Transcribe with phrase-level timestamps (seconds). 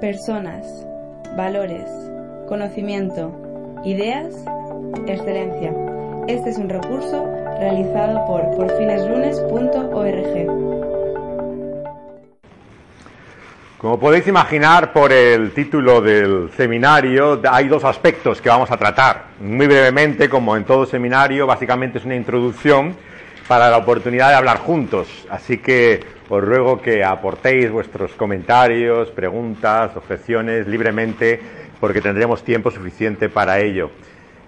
[0.00, 0.64] Personas,
[1.36, 1.90] valores,
[2.46, 3.34] conocimiento,
[3.84, 4.32] ideas,
[5.08, 5.74] excelencia.
[6.28, 7.26] Este es un recurso
[7.58, 10.46] realizado por porfineslunes.org.
[13.78, 19.30] Como podéis imaginar por el título del seminario, hay dos aspectos que vamos a tratar.
[19.40, 22.94] Muy brevemente, como en todo seminario, básicamente es una introducción
[23.48, 25.08] para la oportunidad de hablar juntos.
[25.30, 31.40] Así que os ruego que aportéis vuestros comentarios, preguntas, objeciones libremente,
[31.80, 33.90] porque tendremos tiempo suficiente para ello.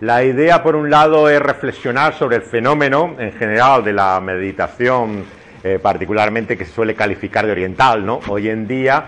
[0.01, 5.25] La idea, por un lado, es reflexionar sobre el fenómeno en general de la meditación,
[5.65, 8.21] eh, particularmente que se suele calificar de oriental, ¿no?
[8.29, 9.05] Hoy en día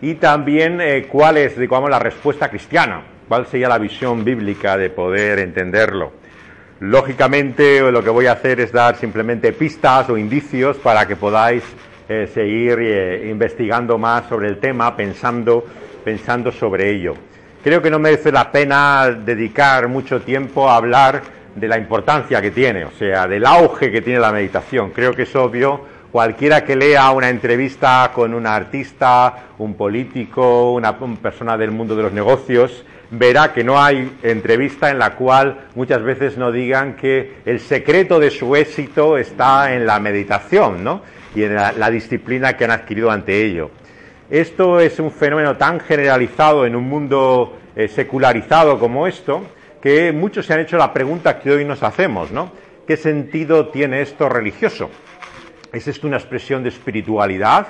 [0.00, 4.90] y también eh, cuál es, digamos, la respuesta cristiana, cuál sería la visión bíblica de
[4.90, 6.12] poder entenderlo.
[6.80, 11.62] Lógicamente, lo que voy a hacer es dar simplemente pistas o indicios para que podáis
[12.08, 15.64] eh, seguir eh, investigando más sobre el tema, pensando,
[16.04, 17.14] pensando sobre ello.
[17.64, 21.22] Creo que no merece la pena dedicar mucho tiempo a hablar
[21.54, 24.90] de la importancia que tiene, o sea, del auge que tiene la meditación.
[24.90, 30.96] Creo que es obvio Cualquiera que lea una entrevista con un artista, un político, una,
[30.98, 36.02] persona del mundo de los negocios, verá que no hay entrevista en la cual muchas
[36.02, 41.02] veces no digan que el secreto de su éxito está en la meditación ¿no?
[41.34, 43.70] y en la, disciplina que han adquirido ante ello.
[44.28, 49.44] Esto es un fenómeno tan generalizado en un mundo eh, secularizado como esto
[49.80, 52.50] que muchos se han hecho la pregunta que hoy nos hacemos, ¿no?
[52.86, 54.90] ¿Qué sentido tiene esto religioso?
[55.72, 57.68] ¿Es esto una expresión de espiritualidad?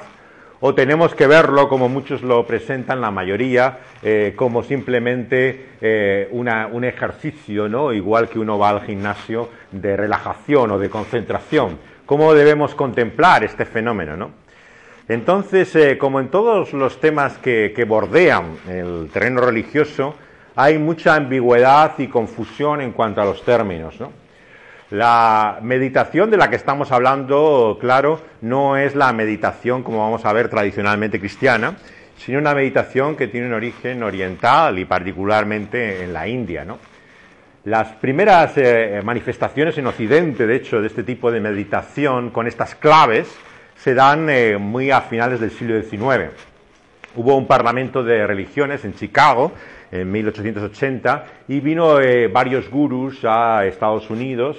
[0.61, 6.84] ¿O tenemos que verlo, como muchos lo presentan, la mayoría, eh, como simplemente eh, un
[6.84, 7.93] ejercicio, ¿no?
[7.93, 11.78] igual que uno va al gimnasio, de relajación o de concentración?
[12.06, 14.16] ¿Cómo debemos contemplar este fenómeno?
[14.16, 14.31] ¿no?
[15.09, 20.15] Entonces, eh, como en todos los temas que, que bordean el terreno religioso,
[20.55, 24.00] hay mucha ambigüedad y confusión en cuanto a los términos.
[24.00, 24.25] ¿no?
[24.91, 30.32] La meditación de la que estamos hablando, claro, no es la meditación como vamos a
[30.32, 31.76] ver tradicionalmente cristiana,
[32.16, 36.64] sino una meditación que tiene un origen oriental y particularmente en la India.
[37.64, 42.76] Las primeras eh, manifestaciones en Occidente, de hecho, de este tipo de meditación con estas
[42.76, 43.28] claves
[43.76, 46.30] se dan eh, muy a finales del siglo XIX.
[47.16, 49.53] Hubo un parlamento de religiones en Chicago
[50.01, 54.59] en 1880 y vino eh, varios gurús a Estados Unidos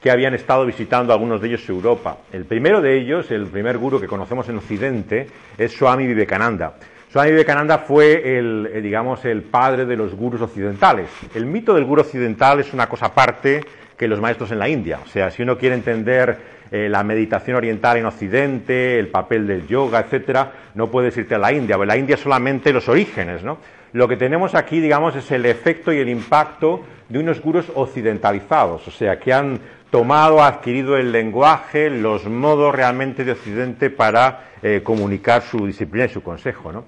[0.00, 2.18] que habían estado visitando algunos de ellos Europa.
[2.32, 5.26] El primero de ellos, el primer gurú que conocemos en Occidente,
[5.56, 6.74] es Swami Vivekananda.
[7.10, 11.08] Swami Vivekananda fue el, eh, digamos, el padre de los gurús occidentales.
[11.34, 13.64] El mito del gurú occidental es una cosa aparte
[13.96, 15.00] que los maestros en la India.
[15.04, 19.66] O sea, si uno quiere entender eh, la meditación oriental en Occidente, el papel del
[19.66, 21.76] yoga, etcétera, no puedes irte a la India.
[21.78, 23.58] la India solamente los orígenes, ¿no?
[23.92, 28.86] Lo que tenemos aquí, digamos, es el efecto y el impacto de unos gurús occidentalizados,
[28.86, 34.82] o sea, que han tomado, adquirido el lenguaje, los modos realmente de Occidente para eh,
[34.84, 36.70] comunicar su disciplina y su consejo.
[36.70, 36.84] ¿no?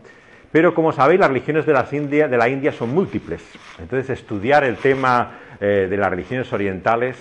[0.53, 3.43] Pero como sabéis, las religiones de, India, de, la India son múltiples.
[3.79, 7.17] Entonces, estudiar el tema eh, de las religiones orientales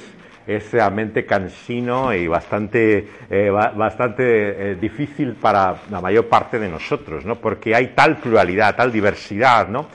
[0.49, 7.35] es realmente cansino y bastante, eh, bastante difícil para la mayor parte de nosotros, ¿no?
[7.35, 9.87] porque hay tal pluralidad, tal diversidad, ¿no?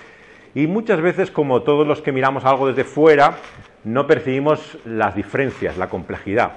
[0.55, 3.35] Y muchas veces, como todos los que miramos algo desde fuera,
[3.83, 6.53] no percibimos las diferencias, la complejidad.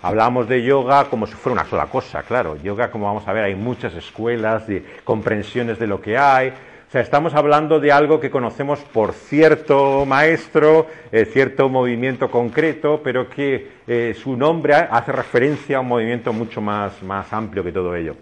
[0.00, 2.56] Hablamos de yoga como si fuera una sola cosa, claro.
[2.62, 6.54] Yoga, como vamos a ver, hay muchas escuelas, de comprensiones de lo que hay.
[7.00, 13.68] Estamos hablando de algo que conocemos por cierto maestro, eh, cierto movimiento concreto, pero que
[13.88, 18.14] eh, su nombre hace referencia a un movimiento mucho más, más amplio que todo ello.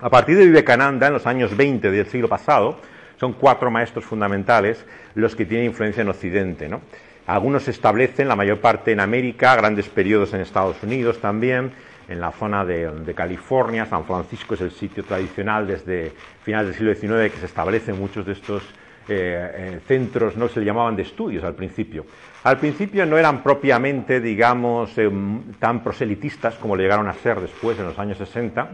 [0.00, 2.80] A partir de Vivekananda, en los años 20 del siglo pasado,
[3.20, 4.84] son cuatro maestros fundamentales
[5.14, 6.68] los que tienen influencia en Occidente.
[6.68, 6.80] ¿no?
[7.28, 11.70] Algunos se establecen, la mayor parte en América, grandes periodos en Estados Unidos también,
[12.08, 13.86] en la zona de, California.
[13.86, 16.12] San Francisco es el sitio tradicional desde
[16.42, 18.62] finales del siglo XIX que se establecen muchos de estos
[19.08, 22.06] eh, eh, centros, no se le llamaban de estudios al principio.
[22.44, 25.10] Al principio no eran propiamente, digamos, eh,
[25.58, 28.70] tan proselitistas como le llegaron a ser después, en los años 60,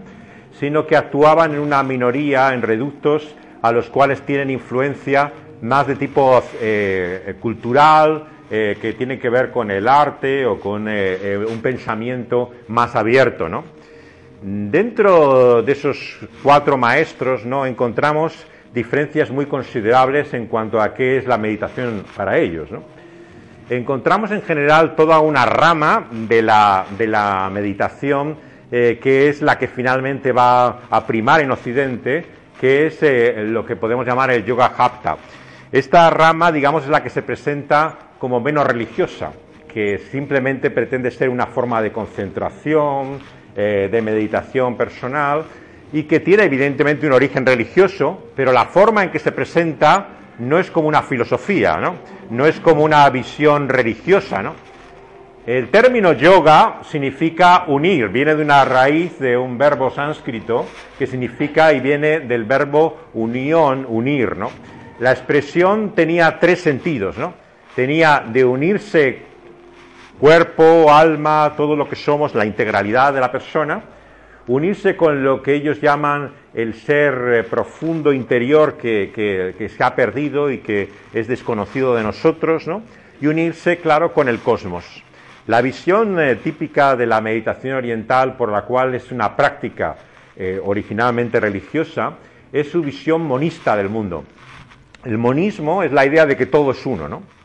[0.58, 5.32] sino que actuaban en una minoría, en reductos, a los cuales tienen influencia
[5.62, 10.86] más de tipo eh, cultural, eh, que tiene que ver con el arte o con
[10.88, 13.46] eh, un pensamiento más abierto.
[13.46, 13.62] ¿no?
[14.40, 17.66] Dentro de esos cuatro maestros ¿no?
[17.66, 22.70] encontramos diferencias muy considerables en cuanto a qué es la meditación para ellos.
[22.70, 22.84] ¿no?
[23.68, 29.66] Encontramos en general toda una rama de la, de la meditación que es la que
[29.66, 32.24] finalmente va a primar en Occidente,
[32.60, 32.98] que es
[33.48, 35.16] lo que podemos llamar el yoga hapta.
[35.72, 39.32] Esta rama, digamos, es la que se presenta como menos religiosa,
[39.72, 43.18] que simplemente pretende ser una forma de concentración,
[43.56, 45.44] eh, de meditación personal,
[45.92, 50.58] y que tiene evidentemente un origen religioso, pero la forma en que se presenta no
[50.58, 51.96] es como una filosofía, ¿no?
[52.30, 54.54] No es como una visión religiosa, ¿no?
[55.46, 60.66] El término yoga significa unir, viene de una raíz de un verbo sánscrito
[60.98, 64.50] que significa y viene del verbo unión, unir, ¿no?
[64.98, 67.34] la expresión tenía tres sentidos, ¿no?
[67.78, 69.22] Tenía de unirse
[70.19, 73.80] cuerpo, alma, todo lo que somos, la integralidad de la persona,
[74.48, 80.50] unirse con lo que ellos llaman el ser eh, profundo interior que, se ha perdido
[80.50, 82.82] y que es desconocido de nosotros, ¿no?
[83.20, 84.84] y unirse, claro, con el cosmos.
[85.46, 89.94] La visión eh, típica de la meditación oriental, por la cual es una práctica
[90.34, 92.14] eh, originalmente religiosa,
[92.52, 94.25] es su visión monista del mundo.
[95.04, 97.38] El monismo es la idea de que todo es uno, ¿no?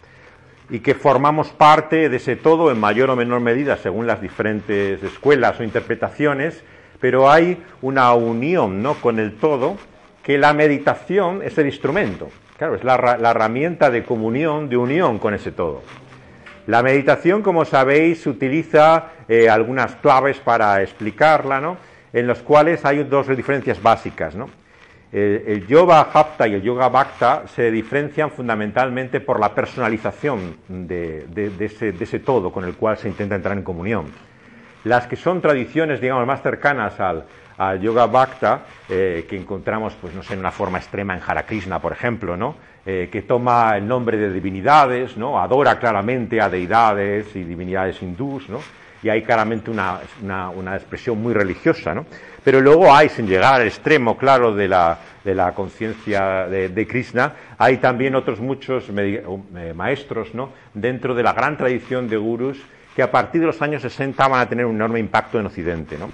[0.73, 5.03] Y que formamos parte de ese todo en mayor o menor medida según las diferentes
[5.03, 6.63] escuelas o interpretaciones,
[6.99, 8.95] pero hay una unión ¿no?
[8.95, 9.77] con el todo
[10.23, 12.29] que la meditación es el instrumento.
[12.57, 15.83] Claro, es la, herramienta de comunión, de unión con ese todo.
[16.65, 21.77] La meditación, como sabéis, utiliza eh, algunas claves para explicarla, ¿no?
[22.13, 24.33] en los cuales hay dos diferencias básicas.
[24.33, 24.49] ¿no?
[25.13, 31.27] El yoga hapta y el yoga bhakta se diferencian fundamentalmente por la personalización de,
[31.60, 34.06] ese, todo con el cual se intenta entrar en comunión.
[34.86, 37.25] Las que son tradiciones, digamos, más cercanas al,
[37.80, 41.80] yoga bhakta, eh, que encontramos, pues no sé, en una forma extrema en Hare Krishna,
[41.80, 42.56] por ejemplo, ¿no?
[42.86, 45.39] Eh, que toma el nombre de divinidades, ¿no?
[45.39, 48.59] adora claramente a deidades y divinidades hindús, ¿no?
[49.04, 50.00] y hay claramente una,
[50.75, 52.06] expresión muy religiosa, ¿no?
[52.44, 57.34] Pero luego hay, sin llegar al extremo, claro, de la, de la conciencia de, Krishna,
[57.57, 60.51] hay también otros muchos eh, maestros, ¿no?
[60.74, 62.62] Dentro de la gran tradición de gurus
[62.95, 65.98] que a partir de los años 60 van a tener un enorme impacto en Occidente,
[65.98, 66.12] ¿no?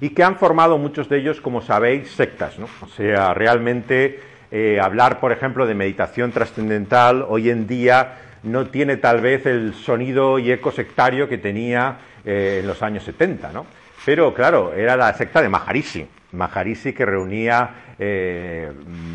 [0.00, 2.68] Y que han formado muchos de ellos, como sabéis, sectas, ¿no?
[2.82, 4.20] O sea, realmente
[4.50, 9.74] eh, hablar, por ejemplo, de meditación trascendental hoy en día no tiene tal vez el
[9.74, 13.66] sonido y eco sectario que tenía eh, en los años 70, ¿no?
[14.06, 18.70] Pero claro, era la secta de Maharishi, Maharishi que reunía eh,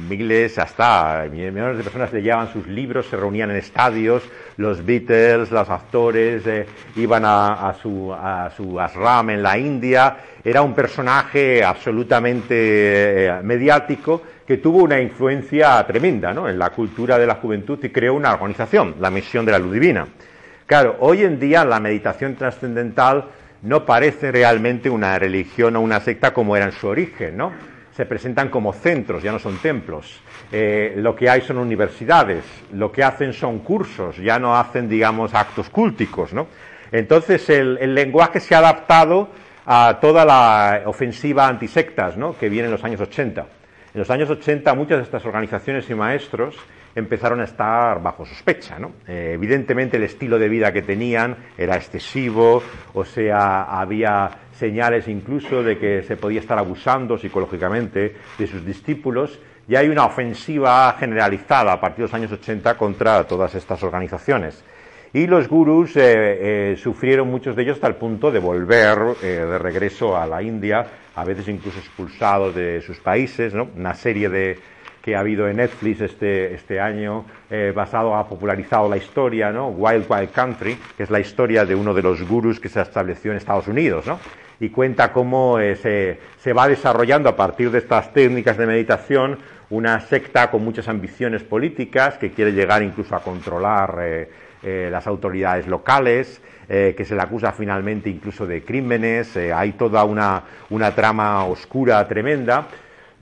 [0.09, 4.21] miles, hasta millones de personas leían sus libros, se reunían en estadios,
[4.57, 6.65] los Beatles, los actores eh,
[6.97, 14.57] iban a, su, a su ashram en la India, era un personaje absolutamente mediático que
[14.57, 19.09] tuvo una influencia tremenda en la cultura de la juventud y creó una organización, la
[19.09, 20.05] Misión de la Luz Divina.
[20.65, 23.25] Claro, hoy en día la meditación trascendental
[23.63, 27.51] no parece realmente una religión o una secta como era en su origen, ¿no?
[27.95, 30.21] Se presentan como centros, ya no son templos.
[30.51, 32.43] Eh, lo que hay son universidades,
[32.73, 36.47] lo que hacen son cursos, ya no hacen, digamos, actos cúlticos, ¿no?
[36.91, 39.29] Entonces el, el lenguaje se ha adaptado
[39.65, 42.37] a toda la ofensiva antisectas, ¿no?
[42.37, 43.45] Que viene en los años 80.
[43.93, 46.55] En los años 80 muchas de estas organizaciones y maestros
[46.95, 48.79] empezaron a estar bajo sospecha.
[48.79, 48.93] ¿no?
[49.07, 52.61] Eh, evidentemente el estilo de vida que tenían era excesivo,
[52.93, 59.39] o sea, había señales incluso de que se podía estar abusando psicológicamente de sus discípulos
[59.67, 64.63] y hay una ofensiva generalizada a partir de los años 80 contra todas estas organizaciones.
[65.13, 66.01] Y los gurús eh,
[66.71, 70.85] eh, sufrieron muchos de ellos hasta el punto de volver de regreso a la India
[71.15, 73.69] a veces incluso expulsados de sus países, ¿no?
[73.75, 74.57] Una serie de
[75.01, 79.69] que ha habido en Netflix este, este año, eh, basado, ha popularizado la historia, ¿no?
[79.69, 83.31] Wild Wild Country, que es la historia de uno de los gurús que se estableció
[83.31, 84.19] en Estados Unidos, ¿no?
[84.59, 89.39] Y cuenta cómo eh, se, se, va desarrollando a partir de estas técnicas de meditación
[89.71, 95.65] una secta con muchas ambiciones políticas que quiere llegar incluso a controlar eh, las autoridades
[95.65, 100.43] locales, que se le acusa finalmente incluso de crímenes, hay toda una,
[100.95, 102.65] trama oscura tremenda.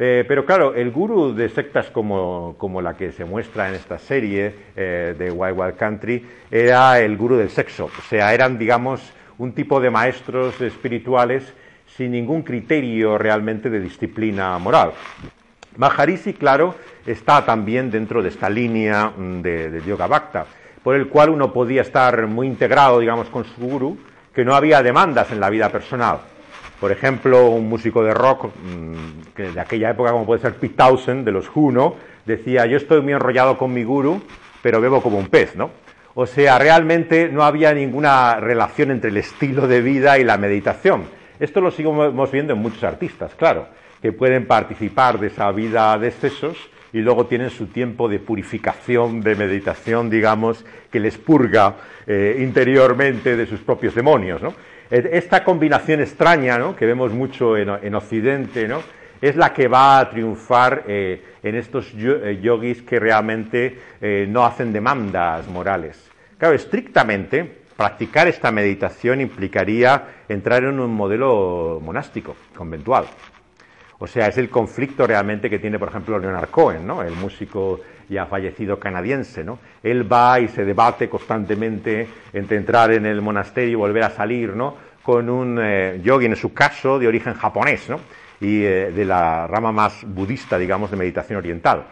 [0.01, 4.55] Eh, pero claro, el gurú de sectas como, la que se muestra en esta serie
[4.75, 7.85] de Wild Wild Country era el gurú del sexo.
[7.85, 11.53] O sea, eran, digamos, un tipo de maestros espirituales
[11.97, 14.93] sin ningún criterio realmente de disciplina moral.
[15.77, 16.75] Maharishi, claro,
[17.05, 20.45] está también dentro de esta línea mm, de, Yoga Bhakta,
[20.83, 23.97] por el cual uno podía estar muy integrado, digamos, con su guru,
[24.33, 26.19] que no había demandas en la vida personal.
[26.79, 31.25] Por ejemplo, un músico de rock mm, de aquella época, como puede ser Pete Townsend,
[31.25, 31.95] de los Juno,
[32.25, 34.21] decía, yo estoy muy enrollado con mi guru,
[34.61, 35.71] pero bebo como un pez, ¿no?
[36.15, 41.03] O sea, realmente no había ninguna relación entre el estilo de vida y la meditación.
[41.39, 43.67] Esto lo seguimos viendo en muchos artistas, claro,
[44.01, 46.57] que pueden participar de esa vida de excesos
[46.91, 51.75] y luego tienen su tiempo de purificación, de meditación, digamos, que les purga
[52.07, 54.41] eh, interiormente de sus propios demonios.
[54.41, 54.53] ¿no?
[54.89, 56.75] Esta combinación extraña ¿no?
[56.75, 58.81] que vemos mucho en, Occidente ¿no?
[59.21, 63.77] es la que va a triunfar eh, en estos eh, yogis que realmente
[64.29, 66.09] no hacen demandas morales.
[66.39, 73.05] Claro, estrictamente, practicar esta meditación implicaría entrar en un modelo monástico, conventual.
[73.99, 77.03] O sea, es el conflicto realmente que tiene, por ejemplo, Leonard Cohen, ¿no?
[77.03, 79.43] el músico ya fallecido canadiense.
[79.43, 79.59] ¿no?
[79.83, 84.55] Él va y se debate constantemente entre entrar en el monasterio y volver a salir,
[84.55, 84.75] ¿no?
[85.03, 87.99] con un eh, yogi, en su caso, de origen japonés, ¿no?
[88.41, 91.85] y eh, de la rama más budista, digamos, de meditación oriental.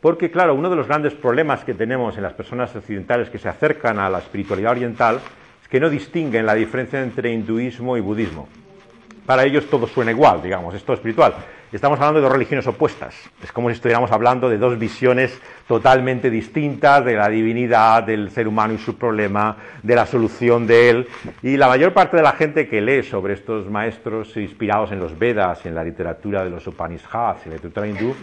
[0.00, 3.48] Porque, claro, uno de los grandes problemas que tenemos en las personas occidentales que se
[3.48, 5.20] acercan a la espiritualidad oriental
[5.62, 8.48] es que no distinguen la diferencia entre hinduismo y budismo
[9.26, 11.34] para ellos todo suena igual, digamos, es todo espiritual.
[11.72, 13.14] Estamos hablando de dos religiones opuestas.
[13.42, 18.46] Es como si estuviéramos hablando de dos visiones totalmente distintas de la divinidad, del ser
[18.46, 21.08] humano y su problema, de la solución de él.
[21.42, 25.18] Y la mayor parte de la gente que lee sobre estos maestros inspirados en los
[25.18, 28.14] Vedas en la literatura de los Upanishads y la literatura hindú,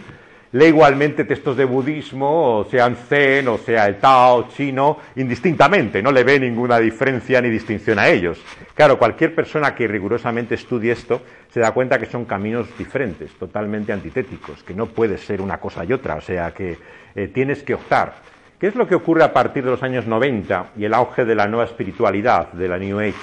[0.52, 6.10] lee igualmente textos de budismo, o sean zen, o sea el Tao chino, indistintamente, no
[6.10, 8.42] le ve ninguna diferencia ni distinción a ellos.
[8.74, 13.92] Claro, cualquier persona que rigurosamente estudie esto se da cuenta que son caminos diferentes, totalmente
[13.92, 16.78] antitéticos, que no puede ser una cosa y otra, o sea que
[17.14, 18.14] eh, tienes que optar.
[18.58, 21.34] ¿Qué es lo que ocurre a partir de los años 90 y el auge de
[21.34, 23.14] la nueva espiritualidad, de la New Age?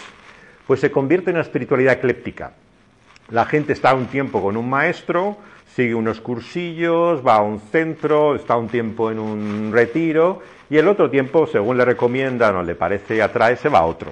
[0.66, 2.54] Pues se convierte en una espiritualidad ecléptica.
[3.30, 5.38] La gente está un tiempo con un maestro,
[5.76, 10.88] sigue unos cursillos, va a un centro, está un tiempo en un retiro y el
[10.88, 14.12] otro tiempo, según le recomiendan o le parece atrae, se va a otro.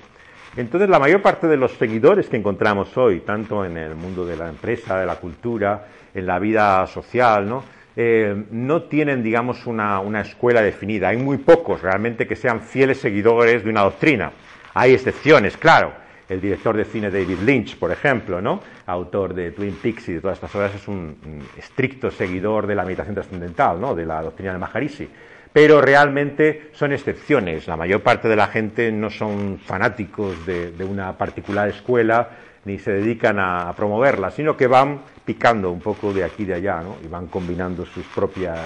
[0.56, 4.38] Entonces, la mayor parte de los seguidores que encontramos hoy, tanto en el mundo de
[4.38, 7.64] la empresa, de la cultura, en la vida social, ¿no?
[7.98, 11.10] Eh, no tienen, digamos, una, una escuela definida.
[11.10, 14.32] Hay muy pocos realmente que sean fieles seguidores de una doctrina.
[14.74, 18.62] Hay excepciones, claro el director de cine David Lynch, por ejemplo, ¿no?
[18.88, 22.84] autor de Twin Peaks y de todas estas obras, es un estricto seguidor de la
[22.84, 23.96] meditación trascendental, ¿no?
[23.96, 25.10] de la doctrina de Maharishi.
[25.54, 27.68] Pero realmente son excepciones.
[27.68, 32.30] La mayor parte de la gente no son fanáticos de, una particular escuela
[32.66, 36.56] ni se dedican a, promoverla, sino que van picando un poco de aquí y de
[36.56, 36.98] allá ¿no?
[37.04, 38.60] y van combinando sus propias,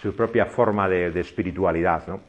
[0.00, 2.06] su propia forma de, de espiritualidad.
[2.06, 2.20] ¿no?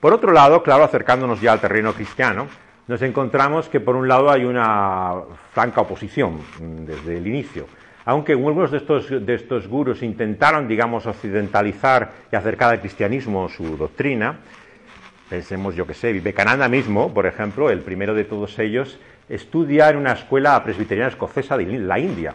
[0.00, 2.48] Por otro lado, claro, acercándonos ya al terreno cristiano,
[2.88, 5.14] nos encontramos que por un lado hay una
[5.52, 7.66] franca oposición mm, desde el inicio.
[8.04, 13.76] Aunque algunos de estos, de estos gurus intentaron, digamos, occidentalizar y acercar al cristianismo su
[13.76, 14.38] doctrina,
[15.30, 18.98] pensemos, yo que sé, Vivekananda mismo, por ejemplo, el primero de todos ellos,
[19.28, 22.34] estudia en una escuela presbiteriana escocesa de la India.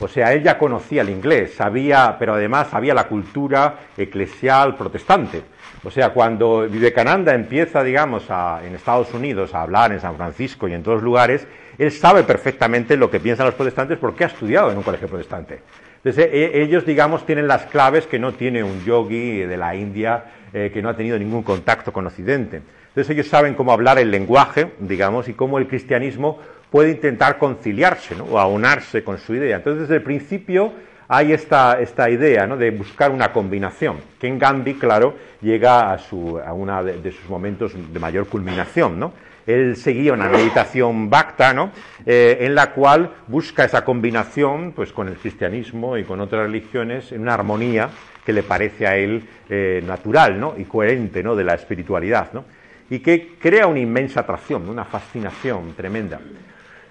[0.00, 5.42] O sea, él ya conocía el inglés, sabía, pero además sabía la cultura eclesial protestante.
[5.84, 8.24] O sea, cuando Vivekananda empieza, digamos,
[8.64, 11.46] en Estados Unidos a hablar en San Francisco y en todos lugares,
[11.78, 15.60] él sabe perfectamente lo que piensan los protestantes porque ha estudiado en un colegio protestante.
[15.96, 20.24] Entonces, e, ellos, digamos, tienen las claves que no tiene un yogi de la India
[20.52, 22.62] eh, que no ha tenido ningún contacto con Occidente.
[22.88, 26.38] Entonces, ellos saben cómo hablar el lenguaje, digamos, y cómo el cristianismo
[26.70, 29.56] puede intentar conciliarse o aunarse con su idea.
[29.56, 30.72] Entonces, desde el principio
[31.08, 31.78] hay esta,
[32.10, 33.96] idea de buscar una combinación.
[34.20, 39.00] Ken Gandhi, claro, llega a, a uno de, sus momentos de mayor culminación.
[39.00, 39.12] ¿no?
[39.46, 41.70] Él seguía una meditación bhakta, ¿no?
[42.04, 47.10] Eh, en la cual busca esa combinación pues, con el cristianismo y con otras religiones
[47.12, 47.88] en una armonía
[48.26, 50.54] que le parece a él eh, natural ¿no?
[50.58, 51.34] y coherente ¿no?
[51.34, 52.30] de la espiritualidad.
[52.34, 52.44] ¿no?
[52.90, 56.20] Y que crea una inmensa atracción, una fascinación tremenda.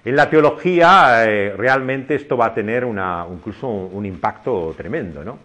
[0.08, 2.82] En la teología eh, realmente esto va a tener
[3.30, 5.38] incluso un, impacto tremendo, ¿no?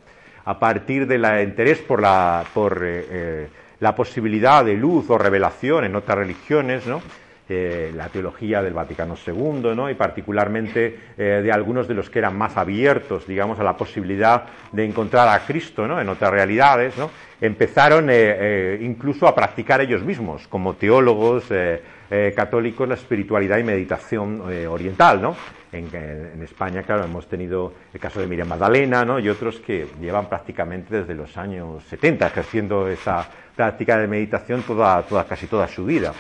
[0.45, 3.47] A partir del interés por, la, por eh, eh,
[3.81, 7.01] la posibilidad de luz o revelación en otras religiones, ¿no?
[7.49, 9.87] la teología del Vaticano II, ¿no?
[9.87, 14.85] y particularmente de algunos de los que eran más abiertos, digamos, a la posibilidad de
[14.85, 16.01] encontrar a Cristo ¿no?
[16.01, 17.11] en otras realidades, ¿no?
[17.41, 18.09] empezaron
[18.81, 21.51] incluso a practicar ellos mismos, como teólogos
[22.15, 25.35] eh, católicos la espiritualidad y meditación eh, oriental, ¿no?
[25.71, 29.17] En, España, claro, hemos tenido el caso de Miriam Magdalena, ¿no?
[29.17, 35.01] Y otros que llevan prácticamente desde los años 70 ejerciendo esa práctica de meditación toda,
[35.01, 36.13] toda, casi toda su vida.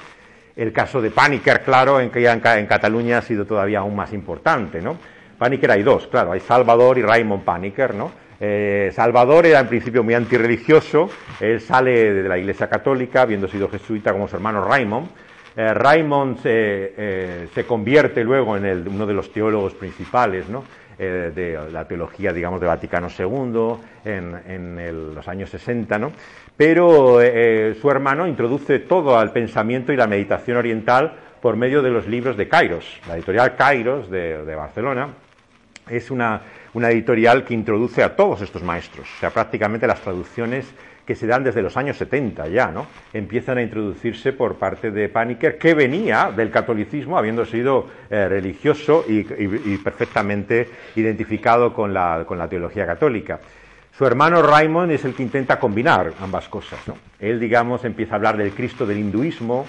[0.55, 4.81] El caso de Paniker, claro, en ya en, Cataluña ha sido todavía aún más importante,
[4.81, 4.97] ¿no?
[5.37, 8.11] Paniker hay dos, claro, hay Salvador y Raymond Paniker, ¿no?
[8.39, 13.69] Eh, Salvador era en principio muy antirreligioso, él sale de la Iglesia Católica, habiendo sido
[13.69, 15.09] jesuita como su hermano Raymond.
[15.55, 20.45] Eh, Raymond eh, se, convierte luego en uno de los teólogos principales
[20.97, 26.11] de la teología, digamos, de Vaticano II en, los años 60, ¿no?
[26.55, 27.19] pero
[27.81, 32.37] su hermano introduce todo al pensamiento y la meditación oriental por medio de los libros
[32.37, 33.01] de Kairos.
[33.07, 35.09] La editorial Kairos de Barcelona
[35.89, 36.41] es una
[36.73, 40.65] una editorial que introduce a todos estos maestros, o sea, prácticamente las traducciones
[41.05, 42.87] que se dan desde los años 70 ya, ¿no?
[43.13, 49.03] Empiezan a introducirse por parte de Paniker, que venía del catolicismo, habiendo sido eh, religioso
[49.07, 49.23] y,
[49.77, 53.39] perfectamente identificado con la, con la, teología católica.
[53.97, 56.79] Su hermano Raymond es el que intenta combinar ambas cosas.
[57.19, 59.65] Él, digamos, empieza a hablar del Cristo del hinduismo,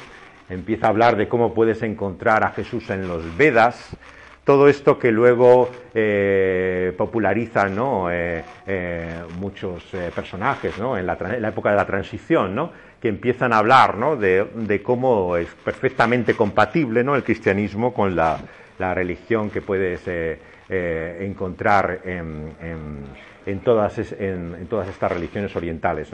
[0.49, 3.97] empieza a hablar de cómo puedes encontrar a Jesús en los Vedas,
[4.45, 7.77] todo esto que luego eh, popularizan
[8.11, 9.85] eh, eh, muchos
[10.15, 12.71] personajes en la, época de la transición,
[13.01, 18.39] que empiezan a hablar de, cómo es perfectamente compatible el cristianismo con la,
[18.79, 20.03] religión que puedes
[20.69, 26.11] encontrar en, todas, en, todas, estas religiones orientales.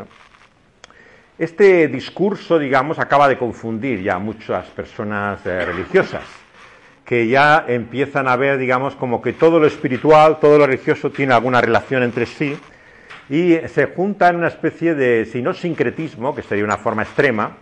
[1.39, 6.40] Este discurso, digamos, acaba de confundir ya a muchas personas religiosas
[7.11, 11.35] que ya empiezan a ver, digamos, como que todo lo espiritual, todo lo religioso tiene
[11.35, 12.57] alguna relación entre sí
[13.29, 17.57] y se junta en una especie de, si no sincretismo, que sería una forma extrema,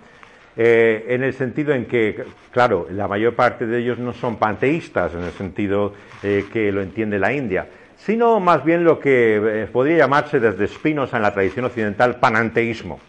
[0.55, 5.15] eh, en el sentido en que, claro, la mayor parte de ellos no son panteístas,
[5.15, 9.67] en el sentido eh, que lo entiende la India, sino más bien lo que eh,
[9.73, 13.01] podría llamarse desde Spinoza en la tradición occidental pananteísmo.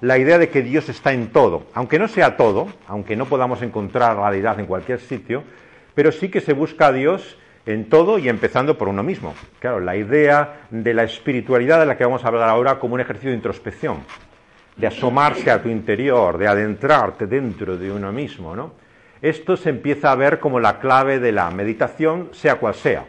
[0.00, 3.62] La idea de que Dios está en todo, aunque no sea todo, aunque no podamos
[3.62, 5.42] encontrar realidad en cualquier sitio,
[5.98, 9.34] pero sí que se busca a Dios en todo y empezando por uno mismo.
[9.58, 13.00] Claro, la idea de la espiritualidad de la que vamos a hablar ahora como un
[13.00, 14.04] ejercicio de introspección,
[14.76, 18.74] de asomarse a tu interior, de adentrarte dentro de uno mismo, ¿no?
[19.20, 23.04] Esto se empieza a ver como la clave de la meditación, sea cual sea,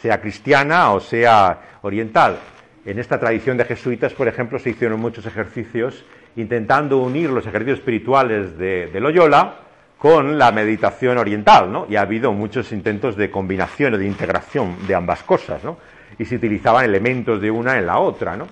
[0.00, 2.38] sea cristiana o sea oriental.
[2.86, 6.04] En esta tradición de jesuitas, por ejemplo, se hicieron muchos ejercicios
[6.36, 9.66] intentando unir los ejercicios espirituales de, de Loyola
[9.98, 11.86] con la meditación oriental, ¿no?
[11.88, 15.76] Y ha habido muchos intentos de combinación o de integración de ambas cosas, ¿no?
[16.18, 18.46] Y se utilizaban elementos de una en la otra, ¿no?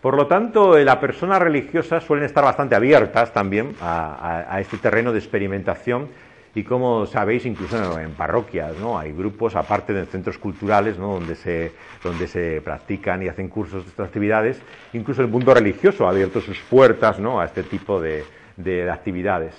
[0.00, 5.18] Por lo tanto, las personas religiosas suelen estar bastante abiertas también a, este terreno de
[5.18, 6.08] experimentación
[6.54, 8.96] y como sabéis, incluso en parroquias, ¿no?
[8.96, 11.14] Hay grupos, aparte de centros culturales, ¿no?
[11.14, 11.72] Donde se,
[12.04, 16.40] donde se practican y hacen cursos de estas actividades, incluso el mundo religioso ha abierto
[16.40, 17.40] sus puertas, ¿no?
[17.40, 18.24] A este tipo de,
[18.56, 19.54] de actividades.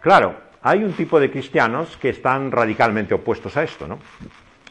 [0.00, 3.98] Claro, hay un tipo de cristianos que están radicalmente opuestos a esto, ¿no?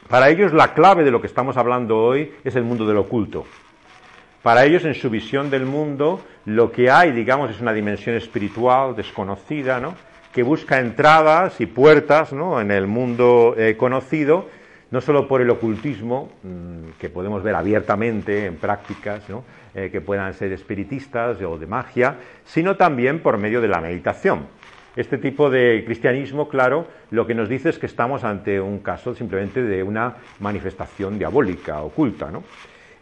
[0.10, 3.46] Para ellos la clave de lo que estamos hablando hoy es el mundo del oculto.
[4.42, 8.96] Para ellos, en su visión del mundo, lo que hay, digamos, es una dimensión espiritual
[8.96, 9.94] desconocida, ¿no?
[10.34, 12.60] que busca entradas y puertas ¿no?
[12.60, 14.50] en el mundo eh, conocido,
[14.90, 19.44] no solo por el ocultismo, mm, que podemos ver abiertamente en prácticas ¿no?
[19.76, 24.48] Eh, que puedan ser espiritistas o de magia, sino también por medio de la meditación.
[24.96, 29.16] Este tipo de cristianismo, claro, lo que nos dice es que estamos ante un caso
[29.16, 32.44] simplemente de una manifestación diabólica, oculta, ¿no?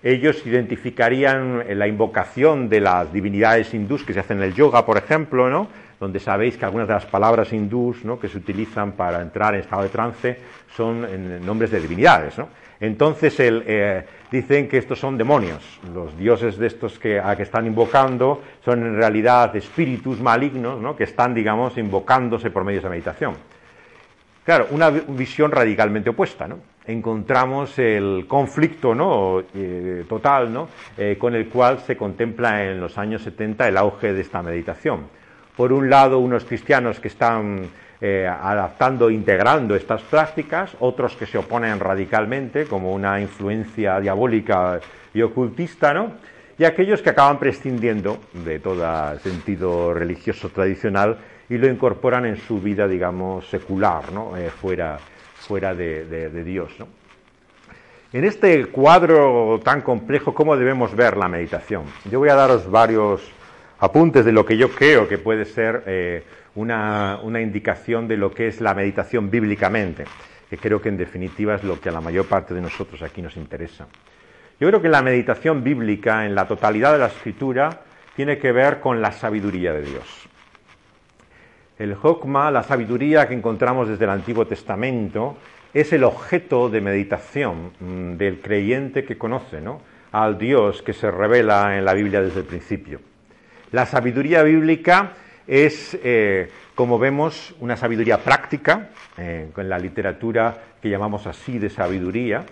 [0.02, 4.98] Ellos identificarían la invocación de las divinidades hindús que se hacen en el yoga, por
[4.98, 5.68] ejemplo, ¿no?
[6.02, 8.20] Donde sabéis que algunas de las palabras hindús ¿no?
[8.20, 10.38] que se utilizan para entrar en estado de trance
[10.76, 12.38] son nombres de divinidades.
[12.80, 15.80] Entonces eh, dicen que estos son demonios.
[15.94, 20.96] Los dioses de estos que, a que están invocando son en realidad espíritus malignos ¿no?
[20.96, 23.36] que están, digamos, invocándose por medio de esa meditación.
[24.44, 26.48] Claro, una visión radicalmente opuesta.
[26.88, 29.46] Encontramos el conflicto.
[29.54, 30.68] Eh, total.
[30.98, 35.21] Eh, con el cual se contempla en los años 70 el auge de esta meditación.
[35.62, 37.70] Por un lado, unos cristianos que están
[38.02, 44.80] eh, adaptando, integrando estas prácticas, otros que se oponen radicalmente, como una influencia diabólica
[45.14, 46.14] y ocultista, ¿no?
[46.58, 52.60] Y aquellos que acaban prescindiendo de todo sentido religioso tradicional y lo incorporan en su
[52.60, 54.36] vida, digamos, secular, ¿no?
[54.36, 54.98] Eh, fuera,
[55.36, 56.88] fuera de, Dios, ¿no?
[58.14, 61.84] En este cuadro tan complejo, ¿cómo debemos ver la meditación?
[62.10, 63.32] Yo voy a daros varios
[63.82, 66.24] apuntes de lo que yo creo que puede ser eh,
[66.56, 70.06] una, indicación de lo que es la meditación bíblicamente,
[70.50, 73.24] que creo que en definitiva es lo que a la mayor parte de nosotros aquí
[73.24, 73.88] nos interesa.
[74.60, 77.82] Yo creo que la meditación bíblica en la totalidad de la escritura
[78.16, 80.28] tiene que ver con la sabiduría de Dios.
[81.80, 85.38] El Hokma, la sabiduría que encontramos desde el Antiguo Testamento,
[85.74, 89.82] es el objeto de meditación mm, del creyente que conoce ¿no?
[90.12, 93.11] al Dios que se revela en la Biblia desde el principio.
[93.72, 95.14] La sabiduría bíblica
[95.48, 101.70] es, eh, como vemos, una sabiduría práctica, eh, con la literatura que llamamos así de
[101.70, 102.44] sabiduría.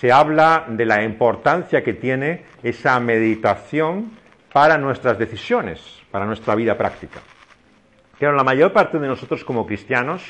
[0.00, 4.10] Se habla de la importancia que tiene esa meditación
[4.52, 7.20] para nuestras decisiones, para nuestra vida práctica.
[8.18, 10.22] Pero la mayor parte de nosotros como cristianos,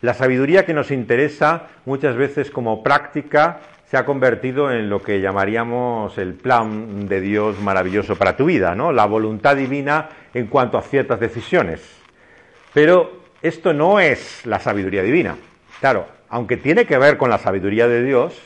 [0.00, 5.20] la sabiduría que nos interesa muchas veces como práctica se ha convertido en lo que
[5.20, 8.90] llamaríamos el plan de Dios maravilloso para tu vida, ¿no?
[8.90, 11.80] La voluntad divina en cuanto a ciertas decisiones.
[12.74, 15.36] Pero esto no es la sabiduría divina.
[15.80, 18.36] Claro, aunque tiene que ver con la sabiduría de Dios,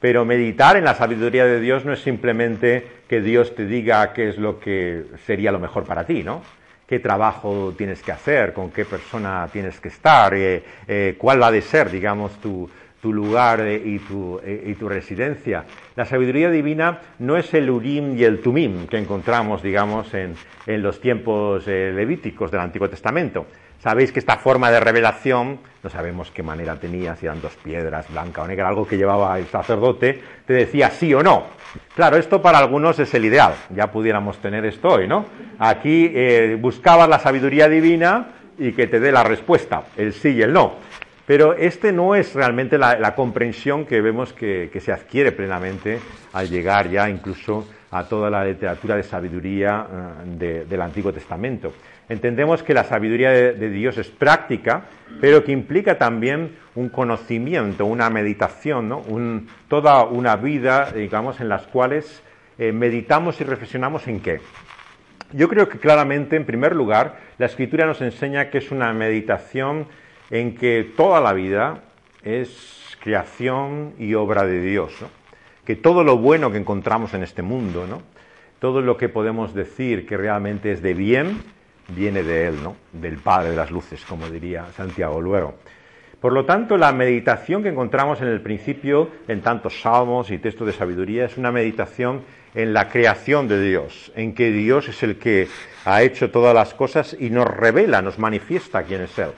[0.00, 4.28] pero meditar en la sabiduría de Dios no es simplemente que Dios te diga qué
[4.28, 6.42] es lo que sería lo mejor para ti, ¿no?
[6.86, 11.48] qué trabajo tienes que hacer, con qué persona tienes que estar, eh, eh, cuál va
[11.48, 12.68] a ser, digamos, tu,
[13.12, 15.64] lugar eh, y, tu, y, tu, residencia.
[15.96, 20.34] La sabiduría divina no es el Urim y el Tumim que encontramos, digamos, en,
[20.66, 23.46] en los tiempos levíticos del Antiguo Testamento.
[23.84, 28.10] Sabéis que esta forma de revelación, no sabemos qué manera tenía, si eran dos piedras,
[28.10, 31.44] blanca o negra, algo que llevaba el sacerdote, te decía sí o no.
[31.94, 35.26] Claro, esto para algunos es el ideal, ya pudiéramos tener esto hoy, ¿no?
[35.58, 40.40] Aquí eh, buscabas la sabiduría divina y que te dé la respuesta, el sí y
[40.40, 40.76] el no.
[41.26, 45.98] Pero este no es realmente la, comprensión que vemos que, se adquiere plenamente
[46.32, 49.86] al llegar ya incluso a toda la literatura de sabiduría
[50.40, 51.72] eh, del Antiguo Testamento.
[52.08, 54.82] Entendemos que la sabiduría de, Dios es práctica,
[55.20, 62.22] pero que implica también un conocimiento, una meditación, toda una vida, digamos, en las cuales
[62.58, 64.40] eh, meditamos y reflexionamos en qué.
[65.32, 69.86] Yo creo que claramente, en primer lugar, la escritura nos enseña que es una meditación
[70.34, 71.84] en que toda la vida
[72.24, 74.92] es creación y obra de Dios,
[75.64, 78.02] que todo lo bueno que encontramos en este mundo, ¿no?
[78.58, 81.40] todo lo que podemos decir que realmente es de bien,
[81.86, 82.74] viene de él, ¿no?
[82.92, 85.54] del Padre de las Luces, como diría Santiago luego.
[86.18, 90.66] Por lo tanto, la meditación que encontramos en el principio, en tantos salmos y textos
[90.66, 92.22] de sabiduría, es una meditación
[92.56, 95.46] en la creación de Dios, en que Dios es el que
[95.84, 99.30] ha hecho todas las cosas y nos revela, nos manifiesta quién es Él.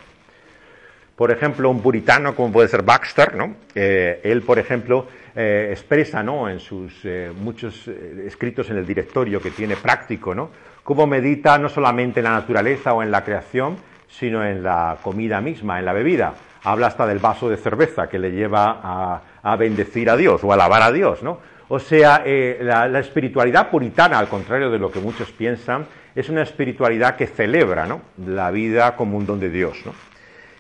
[1.17, 3.57] Por ejemplo, un puritano como puede ser Baxter, ¿no?
[3.75, 6.49] Eh, él, por ejemplo, eh, expresa ¿no?
[6.49, 10.51] en sus eh, muchos escritos en el directorio que tiene práctico, ¿no?
[10.87, 13.77] cómo medita no solamente en la naturaleza o en la creación,
[14.09, 16.33] sino en la comida misma, en la bebida.
[16.63, 20.55] Habla hasta del vaso de cerveza que le lleva a, bendecir a Dios o a
[20.55, 21.39] alabar a Dios, ¿no?
[21.69, 26.43] O sea, eh, la, espiritualidad puritana, al contrario de lo que muchos piensan, es una
[26.43, 27.89] espiritualidad que celebra
[28.25, 29.79] la vida como un don de Dios.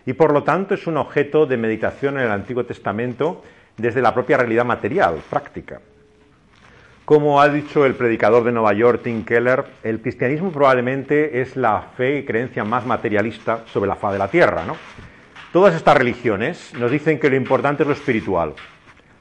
[0.06, 3.42] Y por lo tanto es un objeto de meditación en el Antiguo Testamento
[3.76, 5.80] desde la propia realidad material, práctica.
[7.04, 11.82] Como ha dicho el predicador de Nueva York, Tim Keller, el cristianismo probablemente es la
[11.96, 14.64] fe y creencia más materialista sobre la faz de la tierra.
[14.64, 14.76] ¿no?
[15.52, 18.54] Todas estas religiones nos dicen que lo importante es lo espiritual.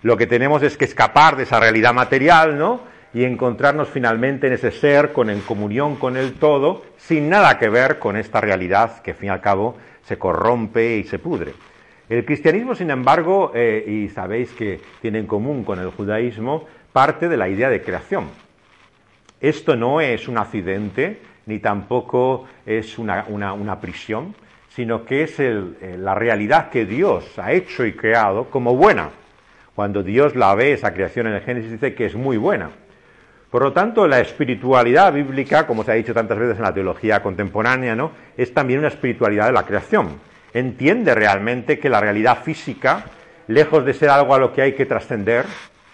[0.01, 2.81] Lo que tenemos es que escapar de esa realidad material ¿no?
[3.15, 7.69] Y encontrarnos finalmente en ese ser con, en comunión con el todo, sin nada que
[7.69, 11.53] ver con esta realidad que, al fin y al cabo, se corrompe y se pudre.
[12.09, 17.29] El cristianismo, sin embargo, eh, y sabéis que tiene en común con el judaísmo, parte
[17.29, 18.25] de la idea de creación.
[19.39, 24.35] Esto no es un accidente, ni tampoco es una, prisión,
[24.67, 29.11] sino que es eh, la realidad que Dios ha hecho y creado como buena.
[29.73, 32.71] Cuando Dios la ve, esa creación en el Génesis, dice que es muy buena.
[33.55, 37.23] Por lo tanto, la espiritualidad bíblica, como se ha dicho tantas veces en la teología
[37.23, 38.11] contemporánea, ¿no?
[38.35, 40.19] es también una espiritualidad de la creación.
[40.53, 43.05] Entiende realmente que la realidad física,
[43.47, 45.45] lejos de ser algo a lo que hay que trascender,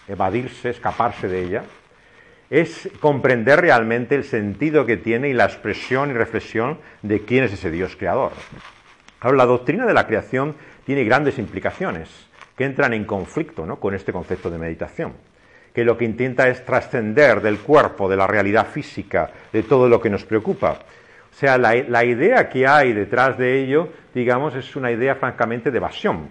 [0.08, 1.62] evadirse, escaparse de ella,
[2.50, 7.52] es comprender realmente el sentido que tiene y la expresión y reflexión de quién es
[7.52, 8.32] ese Dios creador.
[9.20, 12.08] Ahora, la doctrina de la creación tiene grandes implicaciones
[12.56, 15.12] que entran en conflicto con este concepto de meditación,
[15.72, 20.00] que lo que intenta es trascender del cuerpo, de la realidad física, de todo lo
[20.00, 20.78] que nos preocupa.
[21.30, 25.78] O sea, la, idea que hay detrás de ello, digamos, es una idea francamente de
[25.78, 26.28] evasión,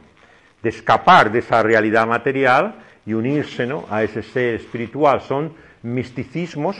[0.62, 2.76] de escapar de esa realidad material
[3.06, 5.22] y unirse a ese ser espiritual.
[5.22, 6.78] Son misticismos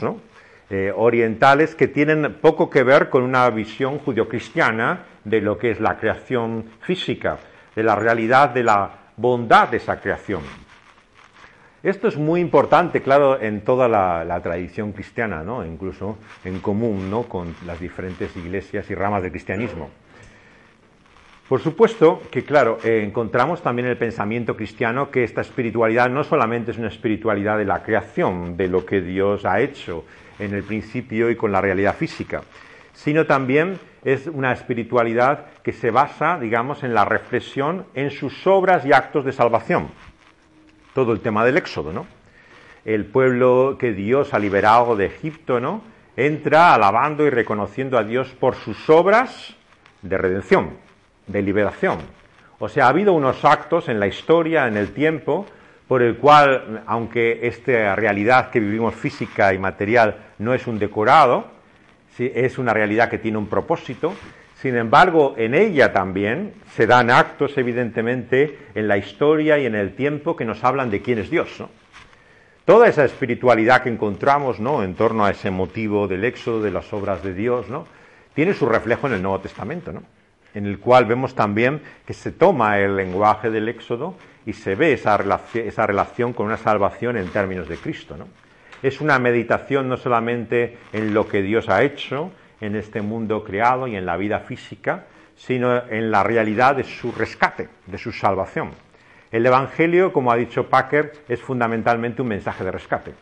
[0.70, 5.80] eh, orientales que tienen poco que ver con una visión judio-cristiana de lo que es
[5.80, 7.38] la creación física,
[7.74, 10.42] de la realidad de la bondad de esa creación.
[11.82, 15.66] Esto es muy importante, claro, en toda la, tradición cristiana, ¿no?
[15.66, 17.24] incluso en común ¿no?
[17.24, 19.90] con las diferentes iglesias y ramas del cristianismo.
[21.48, 26.22] Por supuesto que, claro, eh, encontramos también en el pensamiento cristiano que esta espiritualidad no
[26.22, 30.04] solamente es una espiritualidad de la creación, de lo que Dios ha hecho
[30.38, 32.42] en el principio y con la realidad física,
[32.92, 38.86] sino también es una espiritualidad que se basa, digamos, en la reflexión en sus obras
[38.86, 39.88] y actos de salvación
[40.94, 42.06] todo el tema del éxodo, ¿no?
[42.84, 45.82] El pueblo que Dios ha liberado de Egipto, ¿no?
[46.16, 49.54] Entra alabando y reconociendo a Dios por sus obras
[50.02, 50.70] de redención,
[51.26, 51.98] de liberación.
[52.58, 55.46] O sea, ha habido unos actos en la historia, en el tiempo,
[55.88, 61.46] por el cual, aunque esta realidad que vivimos física y material no es un decorado,
[62.18, 64.14] es una realidad que tiene un propósito,
[64.62, 69.96] sin embargo, en ella también se dan actos, evidentemente, en la historia y en el
[69.96, 71.48] tiempo que nos hablan de quién es Dios.
[72.64, 74.84] Toda esa espiritualidad que encontramos ¿no?
[74.84, 77.88] en torno a ese motivo del éxodo, de las obras de Dios, ¿no?
[78.34, 80.04] tiene su reflejo en el Nuevo Testamento, ¿no?
[80.54, 84.14] en el cual vemos también que se toma el lenguaje del éxodo
[84.46, 88.14] y se ve esa relación, esa relación con una salvación en términos de Cristo.
[88.80, 92.30] Es una meditación no solamente en lo que Dios ha hecho,
[92.62, 95.04] en este mundo creado y en la vida física,
[95.36, 98.70] sino en la realidad de su rescate, de su salvación.
[99.30, 103.14] El Evangelio, como ha dicho Packer, es fundamentalmente un mensaje de rescate.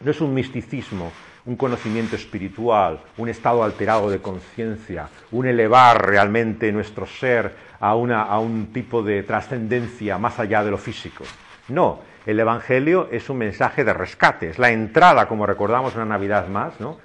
[0.00, 1.10] No es un misticismo,
[1.46, 8.38] un conocimiento espiritual, un estado alterado de conciencia, un elevar realmente nuestro ser a, a
[8.38, 11.24] un tipo de trascendencia más allá de lo físico.
[11.68, 16.48] No, el Evangelio es un mensaje de rescate, es la entrada, como recordamos una Navidad
[16.48, 16.98] más, ¿no?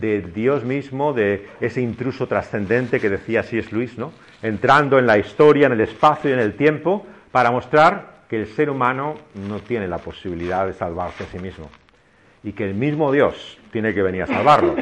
[0.00, 4.12] De Dios mismo, de ese intruso trascendente que decía es Luis, ¿no?
[4.42, 8.46] entrando en la historia, en el espacio y en el tiempo, para mostrar que el
[8.46, 9.14] ser humano
[9.48, 11.70] no tiene la posibilidad de salvarse a sí mismo
[12.42, 14.74] y que el mismo Dios tiene que venir a salvarlo.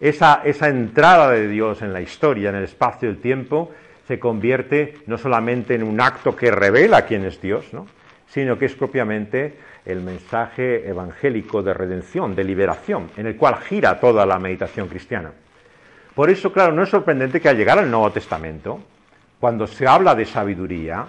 [0.00, 3.70] Esa, esa entrada de Dios en la historia, en el espacio y el tiempo,
[4.06, 7.86] se convierte no solamente en un acto que revela quién es Dios, ¿no?
[8.28, 14.00] Sino que es propiamente el mensaje evangélico de redención, de liberación, en el cual gira
[14.00, 15.32] toda la meditación cristiana.
[16.14, 18.80] Por eso, claro, no es sorprendente que al llegar al Nuevo Testamento,
[19.38, 21.06] cuando se habla de sabiduría,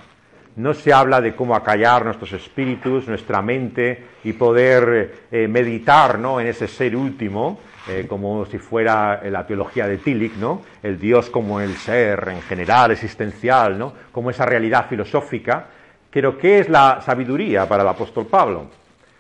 [0.58, 6.42] no se habla de cómo acallar nuestros espíritus, nuestra mente y poder eh, meditar ¿no?
[6.42, 10.64] en ese ser último, eh, como si fuera la teología de Tillich, ¿no?
[10.82, 13.94] el Dios como el ser en general, existencial, ¿no?
[14.12, 15.68] como esa realidad filosófica,
[16.18, 18.66] pero ¿qué es la sabiduría para el apóstol Pablo?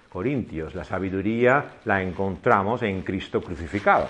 [0.09, 4.05] Corintios, la sabiduría la encontramos en Cristo crucificado.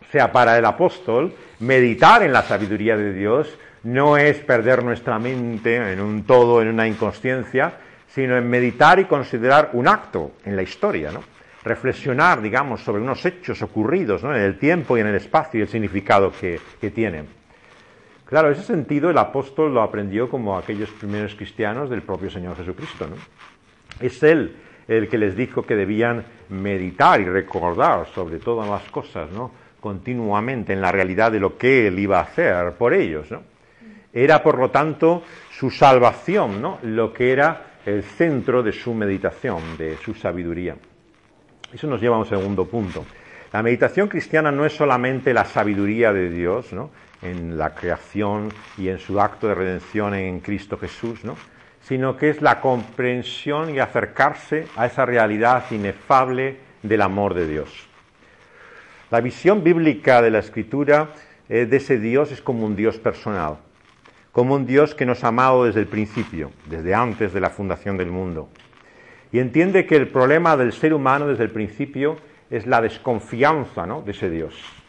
[0.00, 5.18] O sea, para el apóstol, meditar en la sabiduría de Dios no es perder nuestra
[5.18, 7.74] mente en un todo, en una inconsciencia,
[8.08, 11.22] sino en meditar y considerar un acto en la historia, ¿no?
[11.62, 15.68] Reflexionar, digamos, sobre unos hechos ocurridos en el tiempo y en el espacio y el
[15.68, 17.41] significado que tienen.
[18.32, 23.06] Claro, ese sentido el apóstol lo aprendió como aquellos primeros cristianos del propio Señor Jesucristo.
[23.06, 23.16] ¿no?
[24.00, 24.56] Es Él
[24.88, 29.50] el que les dijo que debían meditar y recordar sobre todas las cosas, ¿no?
[29.78, 33.30] continuamente en la realidad de lo que Él iba a hacer por ellos.
[33.30, 33.42] ¿no?
[34.14, 36.78] Era, por lo tanto, su salvación, ¿no?
[36.84, 40.74] lo que era el centro de su meditación, de su sabiduría.
[41.70, 43.04] Eso nos lleva a un segundo punto.
[43.52, 46.88] La meditación cristiana no es solamente la sabiduría de Dios, ¿no?
[47.22, 51.36] En la creación y en su acto de redención en Cristo Jesús, ¿no?
[51.80, 57.88] sino que es la comprensión y acercarse a esa realidad inefable del amor de Dios.
[59.10, 61.10] La visión bíblica de la Escritura
[61.48, 63.58] eh, de ese Dios es como un Dios personal,
[64.30, 67.96] como un Dios que nos ha amado desde el principio, desde antes de la fundación
[67.96, 68.48] del mundo.
[69.32, 72.16] Y entiende que el problema del ser humano desde el principio
[72.50, 74.02] es la desconfianza ¿no?
[74.02, 74.81] de ese Dios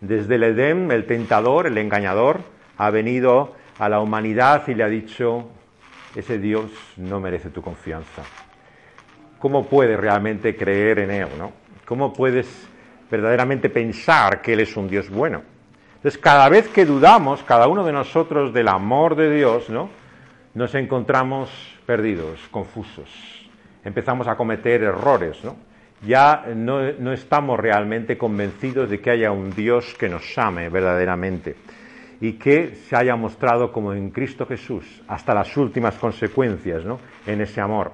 [0.00, 2.40] desde el Edén, el tentador, el engañador,
[2.76, 5.48] ha venido a la humanidad y le ha dicho,
[6.14, 8.22] ese Dios no merece tu confianza.
[9.38, 11.28] ¿Cómo puedes realmente creer en Él?
[11.38, 11.52] ¿no?
[11.84, 12.68] ¿Cómo puedes
[13.10, 15.42] verdaderamente pensar que Él es un Dios bueno?
[15.96, 19.90] Entonces, cada vez que dudamos, cada uno de nosotros, del amor de Dios, ¿no?
[20.54, 21.50] nos encontramos
[21.86, 23.08] perdidos, confusos.
[23.84, 25.56] Empezamos a cometer errores, ¿no?
[26.06, 31.56] Ya no, estamos realmente convencidos de que haya un Dios que nos ame verdaderamente
[32.20, 37.00] y que se haya mostrado como en Cristo Jesús hasta las últimas consecuencias ¿no?
[37.26, 37.92] en ese amor.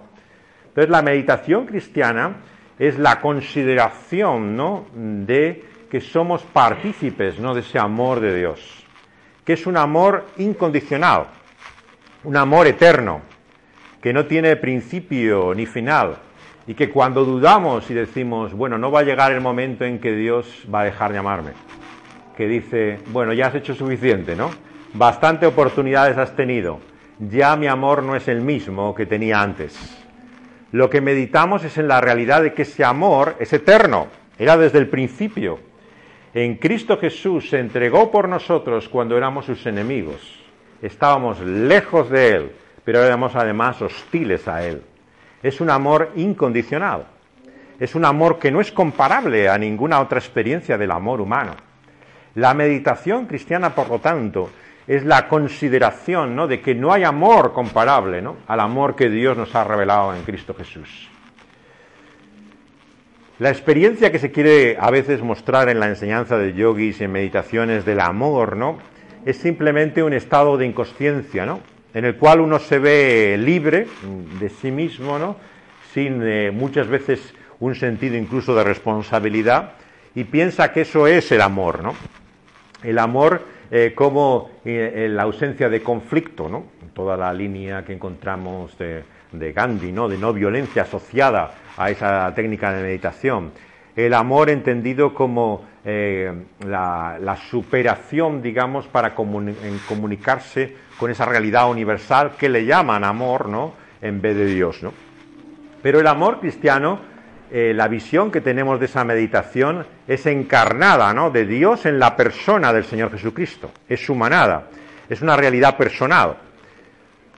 [0.68, 2.36] Entonces la meditación cristiana
[2.78, 4.86] es la consideración ¿no?
[4.94, 7.54] de que somos partícipes ¿no?
[7.54, 8.84] de ese amor de Dios,
[9.44, 11.26] que es un amor incondicional,
[12.24, 13.20] un amor eterno,
[14.02, 16.16] que no tiene principio ni final,
[16.66, 20.12] y que cuando dudamos y decimos, bueno, no va a llegar el momento en que
[20.12, 21.50] Dios va a dejar de amarme,
[22.36, 24.50] que dice, bueno, ya has hecho suficiente, ¿no?
[24.94, 26.80] Bastante oportunidades has tenido,
[27.18, 29.76] ya mi amor no es el mismo que tenía antes.
[30.72, 34.78] Lo que meditamos es en la realidad de que ese amor es eterno, era desde
[34.78, 35.60] el principio.
[36.32, 40.40] En Cristo Jesús se entregó por nosotros cuando éramos sus enemigos.
[40.82, 42.52] Estábamos lejos de Él,
[42.84, 44.82] pero éramos además hostiles a Él.
[45.44, 47.04] Es un amor incondicional.
[47.78, 51.52] Es un amor que no es comparable a ninguna otra experiencia del amor humano.
[52.34, 54.48] La meditación cristiana, por lo tanto,
[54.86, 56.46] es la consideración ¿no?
[56.46, 58.38] de que no hay amor comparable ¿no?
[58.46, 61.10] al amor que Dios nos ha revelado en Cristo Jesús.
[63.38, 67.12] La experiencia que se quiere a veces mostrar en la enseñanza de yogis y en
[67.12, 68.78] meditaciones del amor, ¿no?
[69.26, 71.60] Es simplemente un estado de inconsciencia, ¿no?
[71.94, 73.86] En el cual uno se ve libre
[74.40, 75.36] de sí mismo, ¿no?
[75.92, 79.74] Sin eh, muchas veces un sentido incluso de responsabilidad
[80.16, 81.94] y piensa que eso es el amor, ¿no?
[82.82, 86.64] El amor eh, como eh, la ausencia de conflicto, ¿no?
[86.92, 89.04] Toda la línea que encontramos de,
[89.52, 90.08] Gandhi, ¿no?
[90.08, 93.52] De no violencia asociada a esa técnica de meditación.
[93.94, 102.64] El amor entendido como la, superación, digamos, para comunicarse con esa realidad universal que le
[102.64, 103.74] llaman amor, ¿no?
[104.00, 104.92] En vez de Dios, ¿no?
[105.82, 107.14] Pero el amor cristiano
[107.56, 111.30] eh, la visión que tenemos de esa meditación es encarnada ¿no?
[111.30, 114.64] de Dios en la persona del Señor Jesucristo, es humanada,
[115.08, 116.36] es una realidad personal.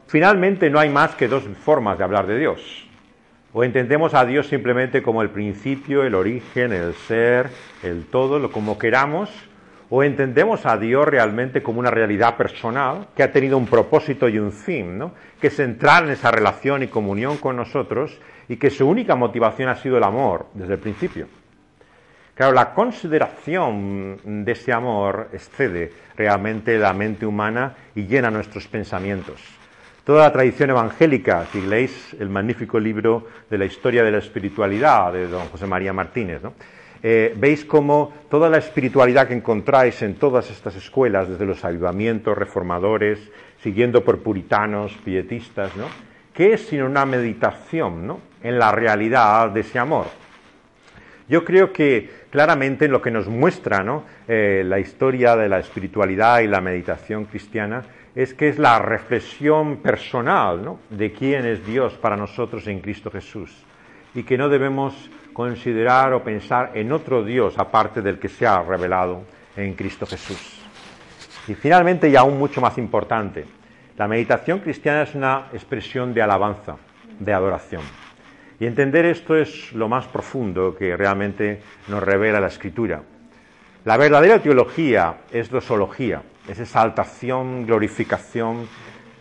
[0.07, 2.89] Finalmente no hay más que dos formas de hablar de Dios.
[3.53, 7.51] O entendemos a Dios simplemente como el principio, el origen, el ser,
[7.83, 9.29] el todo, lo como queramos,
[9.91, 14.39] o entendemos a Dios realmente como una realidad personal que ha tenido un propósito y
[14.39, 15.13] un fin, ¿no?
[15.41, 18.19] que es en esa relación y comunión con nosotros
[18.49, 21.27] y que su única motivación ha sido el amor desde el principio.
[22.35, 29.41] Claro, la consideración de ese amor excede realmente la mente humana y llena nuestros pensamientos.
[30.05, 35.13] Toda la tradición evangélica, si leéis el magnífico libro de la historia de la espiritualidad
[35.13, 36.43] de don José María Martínez,
[37.03, 42.37] eh, veis cómo toda la espiritualidad que encontráis en todas estas escuelas, desde los avivamientos,
[42.37, 43.19] reformadores,
[43.63, 45.87] siguiendo por puritanos, pietistas, ¿no?
[46.37, 48.21] ¿Qué es sino una meditación ¿no?
[48.43, 50.05] en la realidad de ese amor?
[51.31, 54.05] Yo creo que claramente en lo que nos muestra ¿no?
[54.29, 59.79] Eh, la historia de la espiritualidad y la meditación cristiana es que es la reflexión
[59.79, 60.79] personal ¿no?
[60.91, 63.65] de quién es Dios para nosotros en Cristo Jesús
[64.15, 68.63] y que no debemos considerar o pensar en otro Dios aparte del que se ha
[68.63, 70.63] revelado en Cristo Jesús.
[71.47, 73.45] Y finalmente, y aún mucho más importante,
[73.99, 76.77] la meditación cristiana es una expresión de alabanza,
[77.21, 77.83] de adoración.
[78.59, 83.03] Y entender esto es lo más profundo que realmente nos revela la escritura.
[83.85, 88.67] La verdadera teología es dosología, es exaltación, glorificación.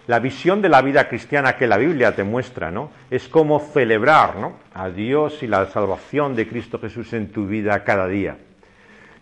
[0.08, 2.91] La visión de la vida cristiana que la Biblia te muestra, ¿no?
[3.10, 4.54] Es como celebrar, ¿no?
[4.74, 8.38] A Dios y la salvación de Cristo Jesús en tu vida cada día.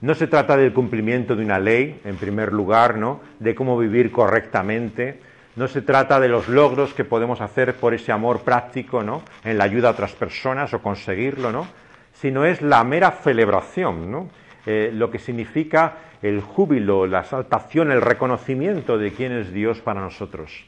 [0.01, 3.21] No se trata del cumplimiento de una ley, en primer lugar, ¿no?
[3.39, 5.21] De cómo vivir correctamente,
[5.55, 9.21] no se trata de los logros que podemos hacer por ese amor práctico, ¿no?
[9.45, 11.65] En la ayuda a otras personas o conseguirlo, ¿no?
[12.13, 14.29] Sino es la mera celebración, ¿no?
[14.65, 20.01] Eh, lo que significa el júbilo, la exaltación, el reconocimiento de quién es Dios para
[20.01, 20.65] nosotros.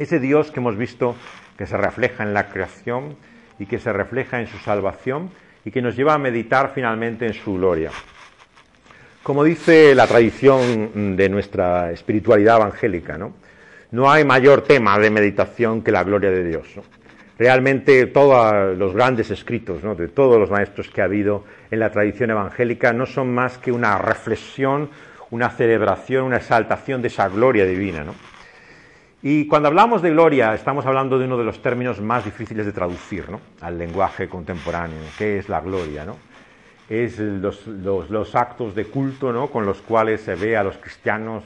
[0.00, 1.14] Ese Dios que hemos visto
[1.58, 3.16] que se refleja en la creación
[3.58, 5.28] y que se refleja en su salvación
[5.62, 7.90] y que nos lleva a meditar finalmente en su gloria.
[9.22, 13.34] Como dice la tradición de nuestra espiritualidad evangélica, ¿no?
[13.90, 16.66] no hay mayor tema de meditación que la gloria de Dios.
[17.38, 22.30] Realmente todos los grandes escritos de todos los maestros que ha habido en la tradición
[22.30, 24.88] evangélica no son más que una reflexión,
[25.30, 28.06] una celebración, una exaltación de esa gloria divina.
[29.22, 32.72] Y cuando hablamos de gloria estamos hablando de uno de los términos más difíciles de
[32.72, 33.24] traducir
[33.60, 34.98] al lenguaje contemporáneo.
[35.18, 36.06] ¿Qué es la gloria?
[36.88, 41.44] Es los, actos de culto con los cuales se ve a los cristianos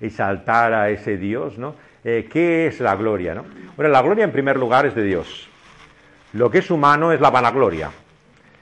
[0.00, 1.74] exaltar a ese Dios, ¿no?
[2.04, 3.34] Eh, ¿Qué es la gloria?
[3.34, 3.46] ¿no?
[3.76, 5.48] Bueno, la gloria en primer lugar es de Dios.
[6.34, 7.90] Lo que es humano es la vanagloria.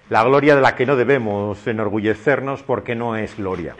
[0.08, 3.74] La gloria de la que no debemos enorgullecernos porque no es gloria.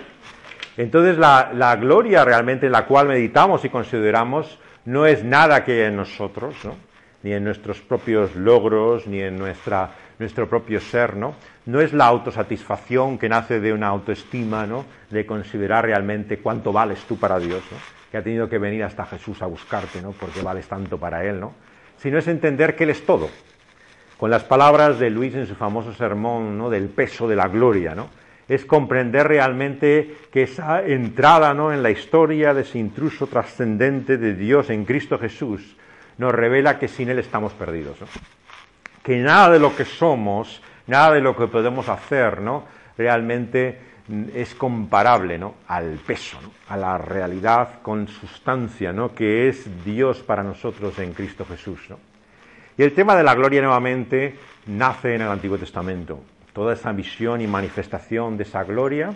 [0.77, 5.97] Entonces la, gloria realmente en la cual meditamos y consideramos no es nada que en
[5.97, 6.77] nosotros, ¿no?
[7.23, 11.35] ni en nuestros propios logros, ni en nuestra, nuestro propio ser, ¿no?
[11.67, 14.85] No es la autosatisfacción que nace de una autoestima, ¿no?
[15.11, 17.79] De considerar realmente cuánto vales tú para Dios, ¿no?
[18.11, 20.13] Que ha tenido que venir hasta Jesús a buscarte, ¿no?
[20.13, 21.55] Porque vales tanto para Él, ¿no?
[21.99, 23.31] Sino es entender que Él es todo.
[24.19, 26.71] Con las palabras de Luis en su famoso sermón, ¿no?
[26.71, 28.09] Del peso de la gloria, ¿no?
[28.49, 31.73] Es comprender realmente que esa entrada, ¿no?
[31.73, 35.77] En la historia de ese intruso trascendente de Dios en Cristo Jesús
[36.19, 38.07] nos revela que sin Él estamos perdidos, ¿no?
[39.03, 42.65] que nada de lo que somos, nada de lo que podemos hacer, ¿no?
[42.97, 43.79] realmente
[44.35, 45.55] es comparable ¿no?
[45.69, 46.53] al peso, ¿no?
[46.69, 49.15] a la realidad con sustancia, ¿no?
[49.15, 51.81] que es Dios para nosotros en Cristo Jesús.
[51.89, 51.99] ¿no?
[52.77, 54.37] Y el tema de la gloria nuevamente
[54.67, 56.21] nace en el Antiguo Testamento.
[56.53, 59.13] Toda esa visión y manifestación de esa gloria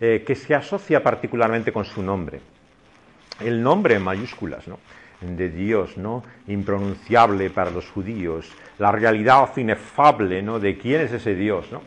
[0.00, 2.40] eh, que se asocia particularmente con su nombre.
[3.40, 4.78] El nombre en mayúsculas, ¿no?
[5.20, 6.22] de Dios, ¿no?
[6.46, 10.60] impronunciable para los judíos, la realidad inefable ¿no?
[10.60, 11.82] de quién es ese Dios, ¿no?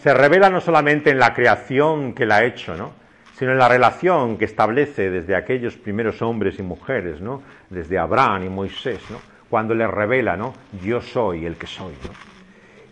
[0.00, 2.92] se revela no solamente en la creación que la ha hecho, ¿no?
[3.36, 7.42] sino en la relación que establece desde aquellos primeros hombres y mujeres, ¿no?
[7.70, 9.20] desde Abraham y Moisés, ¿no?
[9.48, 10.54] cuando le revela, ¿no?
[10.82, 11.94] yo soy el que soy.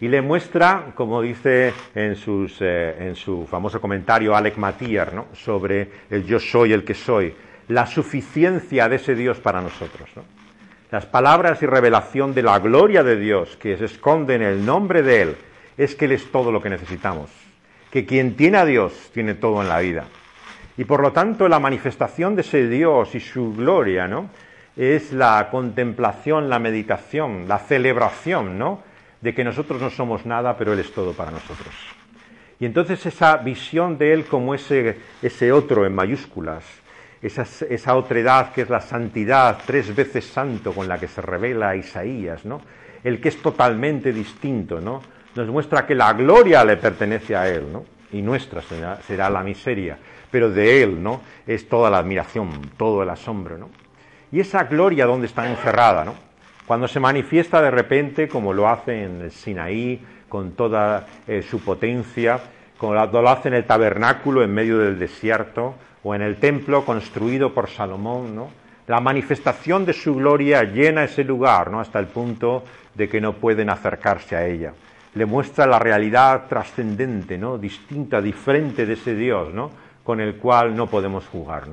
[0.00, 2.16] Y le muestra, como dice en,
[2.60, 5.28] eh, en su famoso comentario Alec Matier, ¿no?
[5.32, 7.34] sobre el yo soy el que soy,
[7.68, 10.10] la suficiencia de ese Dios para nosotros.
[10.14, 10.22] ¿no?
[10.90, 15.02] Las palabras y revelación de la gloria de Dios que se esconde en el nombre
[15.02, 15.36] de Él
[15.76, 17.30] es que Él es todo lo que necesitamos,
[17.90, 20.04] que quien tiene a Dios tiene todo en la vida.
[20.76, 24.30] Y por lo tanto la manifestación de ese Dios y su gloria, ¿no?
[24.76, 28.82] Es la contemplación, la meditación, la celebración, ¿no?
[29.26, 31.74] De que nosotros no somos nada, pero Él es todo para nosotros.
[32.60, 36.64] Y entonces esa visión de Él como ese, ese otro en mayúsculas,
[37.20, 41.74] esa, esa otredad que es la santidad, tres veces santo con la que se revela
[41.74, 42.60] Isaías, ¿no?
[43.02, 45.02] El que es totalmente distinto, ¿no?
[45.34, 47.84] Nos muestra que la gloria le pertenece a Él, ¿no?
[48.12, 49.98] Y nuestra será, la miseria,
[50.30, 51.20] pero de Él, ¿no?
[51.44, 53.70] Es toda la admiración, todo el asombro, ¿no?
[54.30, 56.25] Y esa gloria, ¿dónde está encerrada, ¿no?
[56.66, 61.60] Cuando se manifiesta de repente, como lo hace en el Sinaí, con toda eh, su
[61.60, 62.40] potencia,
[62.76, 67.52] como lo hace en el tabernáculo en medio del desierto, o en el templo construido
[67.54, 68.46] por Salomón.
[68.86, 71.80] La manifestación de su gloria llena ese lugar, ¿no?
[71.80, 72.64] Hasta el punto
[72.94, 74.72] de que no pueden acercarse a ella.
[75.14, 77.58] Le muestra la realidad trascendente, ¿no?
[77.58, 79.48] Distinta, diferente de ese Dios.
[80.04, 81.64] Con el cual no podemos jugar.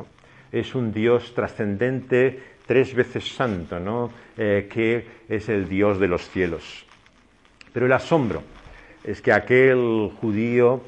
[0.52, 4.12] Es un Dios trascendente, tres veces santo, ¿no?
[4.38, 6.86] Eh, que es el Dios de los cielos.
[7.74, 8.44] Pero el asombro
[9.04, 10.82] es que aquel judío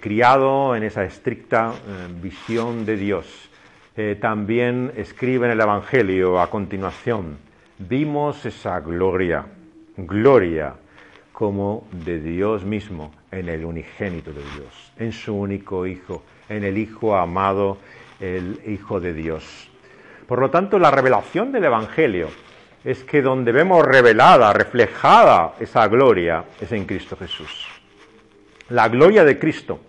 [0.00, 3.50] criado en esa estricta eh, visión de Dios,
[3.96, 7.38] eh, también escribe en el Evangelio a continuación,
[7.78, 9.46] vimos esa gloria,
[9.96, 10.74] gloria
[11.32, 16.76] como de Dios mismo en el unigénito de Dios, en su único Hijo, en el
[16.76, 17.78] Hijo amado,
[18.20, 19.69] el Hijo de Dios.
[20.30, 22.28] Por lo tanto, la revelación del Evangelio
[22.84, 27.66] es que donde vemos revelada, reflejada esa gloria, es en Cristo Jesús.
[28.68, 29.80] La gloria de Cristo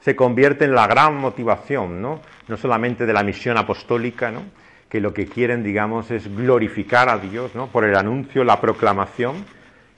[0.00, 2.22] se convierte en la gran motivación, ¿no?
[2.48, 4.44] No solamente de la misión apostólica, ¿no?
[4.88, 7.66] Que lo que quieren, digamos, es glorificar a Dios, ¿no?
[7.66, 9.44] Por el anuncio, la proclamación,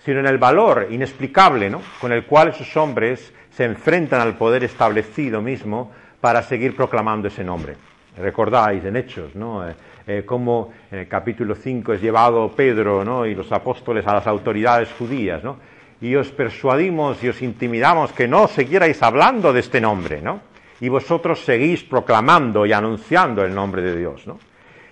[0.05, 1.81] sino en el valor inexplicable, ¿no?
[2.01, 7.45] Con el cual esos hombres se enfrentan al poder establecido mismo para seguir proclamando ese
[7.45, 7.77] nombre.
[8.17, 9.65] Recordáis en Hechos, ¿no?
[10.07, 13.25] Eh, cómo en el capítulo 5 es llevado Pedro ¿no?
[13.25, 15.59] y los apóstoles a las autoridades judías, ¿no?
[16.03, 20.41] y os persuadimos y os intimidamos que no siguierais hablando de este nombre, ¿no?
[20.81, 24.41] Y vosotros seguís proclamando y anunciando el nombre de Dios, ¿no?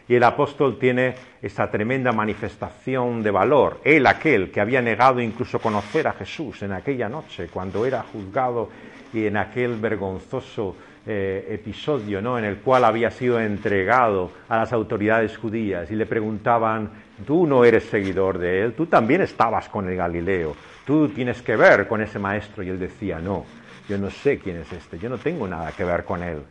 [0.07, 3.81] Y el apóstol tiene esa tremenda manifestación de valor.
[3.83, 8.69] Él, aquel que había negado incluso conocer a Jesús en aquella noche, cuando era juzgado
[9.13, 10.77] y en aquel vergonzoso
[11.13, 12.39] eh, episodio ¿no?
[12.39, 16.89] en el cual había sido entregado a las autoridades judías y le preguntaban,
[17.27, 20.55] tú no eres seguidor de él, tú también estabas con el Galileo,
[20.87, 22.63] tú tienes que ver con ese maestro.
[22.63, 23.45] Y él decía, no,
[23.89, 26.45] yo no sé quién es este, yo no tengo nada que ver con él.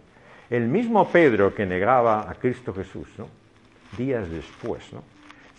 [0.50, 3.28] El mismo Pedro que negaba a Cristo Jesús, ¿no?
[3.98, 5.04] días después, ¿no?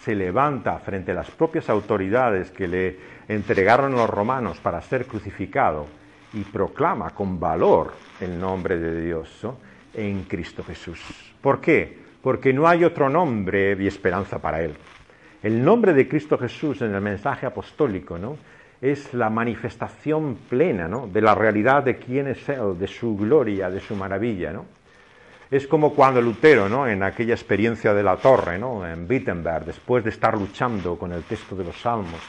[0.04, 2.98] se levanta frente a las propias autoridades que le
[3.28, 5.86] entregaron los romanos para ser crucificado
[6.32, 9.46] y proclama con valor el nombre de Dios
[9.94, 11.00] en Cristo Jesús.
[11.40, 11.98] ¿Por qué?
[12.22, 14.74] Porque no hay otro nombre y esperanza para él.
[15.42, 18.36] El nombre de Cristo Jesús en el mensaje apostólico ¿no?
[18.80, 21.06] es la manifestación plena ¿no?
[21.06, 24.52] de la realidad de quién es Él, de su gloria, de su maravilla.
[24.52, 24.66] ¿no?
[25.50, 26.86] Es como cuando Lutero, ¿no?
[26.86, 28.86] en aquella experiencia de la torre, ¿no?
[28.86, 32.20] en Wittenberg, después de estar luchando con el texto de los salmos,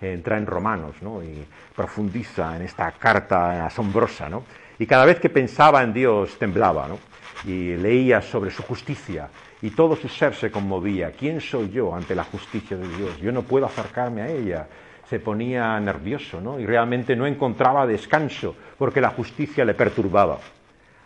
[0.00, 1.22] entra en Romanos ¿no?
[1.22, 1.44] y
[1.74, 4.28] profundiza en esta carta asombrosa.
[4.28, 4.44] ¿no?
[4.78, 6.98] Y cada vez que pensaba en Dios temblaba ¿no?
[7.44, 9.28] y leía sobre su justicia
[9.60, 11.12] y todo su ser se conmovía.
[11.12, 13.18] ¿Quién soy yo ante la justicia de Dios?
[13.20, 14.66] Yo no puedo acercarme a ella.
[15.08, 16.60] Se ponía nervioso ¿no?
[16.60, 20.38] y realmente no encontraba descanso porque la justicia le perturbaba.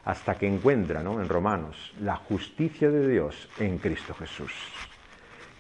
[0.05, 1.21] Hasta que encuentra ¿no?
[1.21, 4.53] en Romanos la justicia de Dios en Cristo Jesús.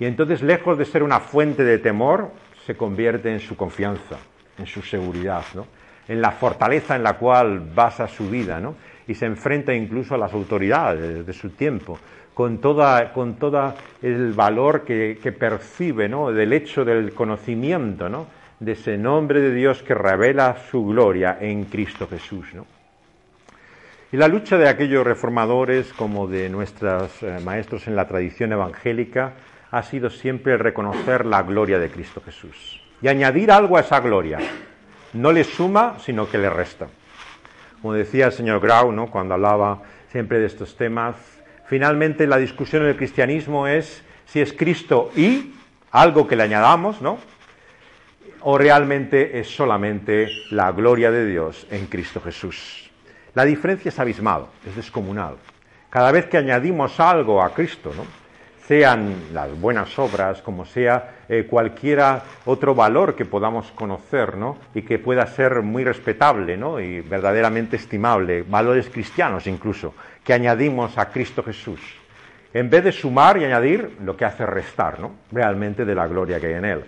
[0.00, 2.32] Y entonces, lejos de ser una fuente de temor,
[2.66, 4.18] se convierte en su confianza,
[4.58, 5.66] en su seguridad, ¿no?
[6.08, 8.74] en la fortaleza en la cual basa su vida, ¿no?
[9.06, 11.98] y se enfrenta incluso a las autoridades de su tiempo,
[12.34, 16.32] con toda, con todo el valor que, percibe ¿no?
[16.32, 18.26] del hecho del conocimiento ¿no?
[18.58, 22.54] de ese nombre de Dios que revela su gloria en Cristo Jesús.
[22.54, 22.66] ¿no?
[24.12, 29.32] Y la lucha de aquellos reformadores como de nuestros eh, maestros en la tradición evangélica
[29.72, 34.38] ha sido siempre reconocer la gloria de Cristo Jesús y añadir algo a esa gloria.
[35.14, 36.88] No le suma, sino que le resta.
[37.80, 39.10] Como decía el señor Grau, ¿no?
[39.10, 41.16] cuando hablaba siempre de estos temas,
[41.66, 45.54] finalmente la discusión en el cristianismo es si es Cristo y
[45.90, 47.18] algo que le añadamos, ¿no?
[48.42, 52.90] O realmente es solamente la gloria de Dios en Cristo Jesús.
[53.34, 55.36] La diferencia es abismal, es descomunal.
[55.88, 58.21] Cada vez que añadimos algo a Cristo, ¿no?
[58.72, 64.56] Sean las buenas obras, como sea eh, cualquiera otro valor que podamos conocer, ¿no?
[64.74, 66.80] Y que pueda ser muy respetable, ¿no?
[66.80, 69.92] Y verdaderamente estimable, valores cristianos incluso,
[70.24, 71.80] que añadimos a Cristo Jesús.
[72.54, 75.16] En vez de sumar y añadir, lo que hace restar, ¿no?
[75.30, 76.84] Realmente de la gloria que hay en Él.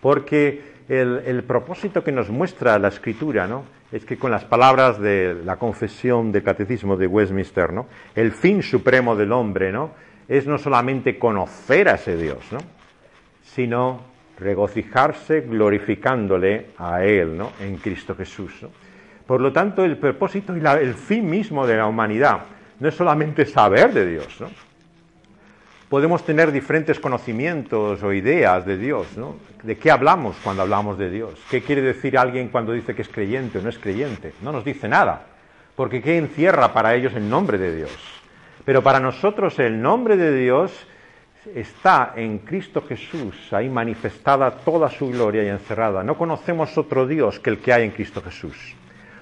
[0.00, 3.62] Porque el, el propósito que nos muestra la Escritura, ¿no?
[3.92, 7.86] Es que con las palabras de la confesión del Catecismo de Westminster, ¿no?
[8.16, 10.02] El fin supremo del hombre, ¿no?
[10.28, 12.58] Es no solamente conocer a ese Dios, ¿no?
[13.42, 14.00] sino
[14.38, 17.52] regocijarse glorificándole a Él ¿no?
[17.60, 18.52] en Cristo Jesús.
[19.26, 22.40] Por lo tanto, el propósito y el fin mismo de la humanidad
[22.80, 24.42] no es solamente saber de Dios.
[25.88, 29.06] Podemos tener diferentes conocimientos o ideas de Dios.
[29.62, 31.38] ¿De qué hablamos cuando hablamos de Dios?
[31.50, 34.32] ¿Qué quiere decir alguien cuando dice que es creyente o no es creyente?
[34.42, 35.26] No nos dice nada,
[35.76, 38.21] porque ¿qué encierra para ellos el nombre de Dios?
[38.64, 40.86] Pero para nosotros el nombre de Dios
[41.54, 46.04] está en Cristo Jesús, ahí manifestada toda su gloria y encerrada.
[46.04, 48.76] No conocemos otro Dios que el que hay en Cristo Jesús.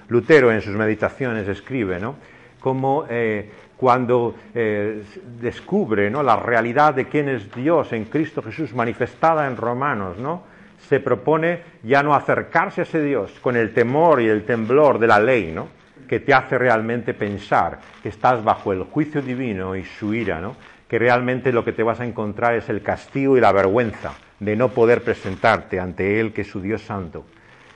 [0.07, 2.15] Lutero en sus meditaciones escribe, ¿no?
[2.59, 5.03] Como eh, cuando eh,
[5.39, 6.21] descubre ¿no?
[6.21, 10.43] la realidad de quién es Dios en Cristo Jesús manifestada en Romanos, ¿no?
[10.87, 15.07] se propone ya no acercarse a ese Dios con el temor y el temblor de
[15.07, 15.67] la ley, ¿no?
[16.11, 20.57] Que te hace realmente pensar que estás bajo el juicio divino y su ira, ¿no?
[20.89, 24.57] que realmente lo que te vas a encontrar es el castigo y la vergüenza de
[24.57, 27.23] no poder presentarte ante Él, que es su Dios santo,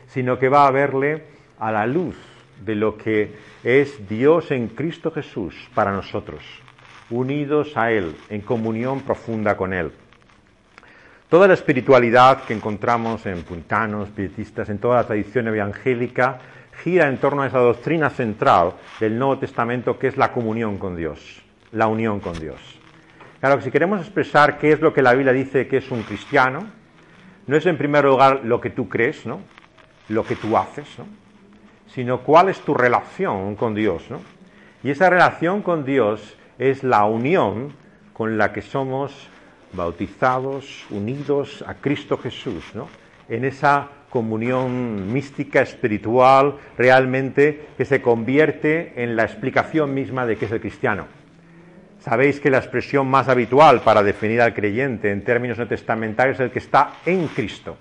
[0.08, 1.24] sino que va a verle
[1.60, 2.18] a la luz
[2.66, 6.44] de lo que es Dios en Cristo Jesús para nosotros,
[7.10, 9.94] unidos a Él, en comunión profunda con Él.
[11.30, 16.40] Toda la espiritualidad que encontramos en puntanos, pietistas, en toda la tradición evangélica,
[16.84, 20.96] gira en torno a esa doctrina central del Nuevo Testamento que es la comunión con
[20.96, 22.60] Dios, la unión con Dios.
[23.40, 26.04] Claro que si queremos expresar qué es lo que la Biblia dice que es un
[26.04, 26.68] cristiano,
[27.48, 29.42] no es en primer lugar lo que tú crees, ¿no?
[30.10, 31.06] lo que tú haces, ¿no?
[31.88, 34.04] sino cuál es tu relación con Dios.
[34.10, 34.20] ¿no?
[34.84, 37.74] Y esa relación con Dios es la unión
[38.14, 39.28] con la que somos
[39.74, 42.88] bautizados, unidos a Cristo Jesús, ¿no?
[43.30, 50.46] en esa comunión mística, espiritual, realmente que se convierte en la explicación misma de qué
[50.46, 51.06] es el cristiano.
[52.00, 56.46] Sabéis que la expresión más habitual para definir al creyente en términos no testamentarios es
[56.46, 57.76] el que está en Cristo.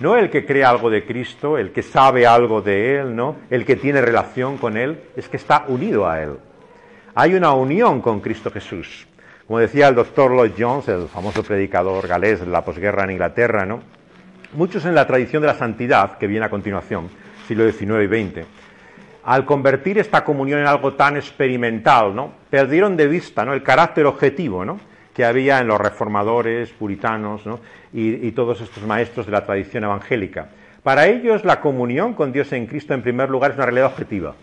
[0.00, 3.36] No el que cree algo de Cristo, el que sabe algo de Él, ¿no?
[3.50, 6.38] El que tiene relación con Él, es que está unido a Él.
[7.14, 9.06] Hay una unión con Cristo Jesús.
[9.46, 13.66] Como decía el doctor Lloyd Jones, el famoso predicador galés de la posguerra en Inglaterra,
[13.66, 13.82] ¿no?
[14.54, 17.08] Muchos en la tradición de la santidad, que viene a continuación,
[17.48, 18.46] siglo XIX y XX,
[19.24, 22.32] al convertir esta comunión en algo tan experimental, ¿no?
[22.50, 24.78] perdieron de vista el carácter objetivo
[25.12, 27.42] que había en los reformadores, puritanos
[27.92, 30.50] y, y todos estos maestros de la tradición evangélica.
[30.84, 34.36] Para ellos la comunión con Dios en Cristo en primer lugar es una realidad objetiva.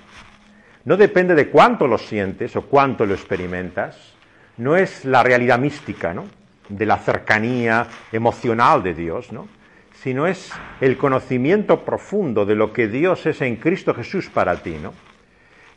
[0.84, 4.14] No depende de cuánto lo sientes o cuánto lo experimentas,
[4.58, 6.26] no es la realidad mística, ¿no?
[6.68, 9.61] de la cercanía emocional de Dios, ¿no?
[10.02, 14.78] Sino es el conocimiento profundo de lo que Dios es en Cristo Jesús para ti,
[14.82, 14.94] ¿no?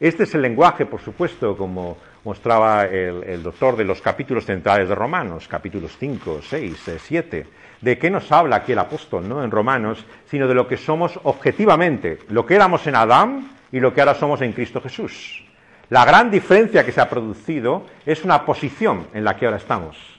[0.00, 4.94] Este es el lenguaje, por supuesto, como mostraba el, doctor de los capítulos centrales de
[4.94, 7.46] Romanos, capítulos 5, 6, 7.
[7.80, 9.44] ¿De qué nos habla aquí el apóstol ¿no?
[9.44, 10.04] en Romanos?
[10.28, 14.14] Sino de lo que somos objetivamente, lo que éramos en Adán y lo que ahora
[14.14, 15.44] somos en Cristo Jesús.
[15.90, 20.13] La gran diferencia que se ha producido es una posición en la que ahora estamos.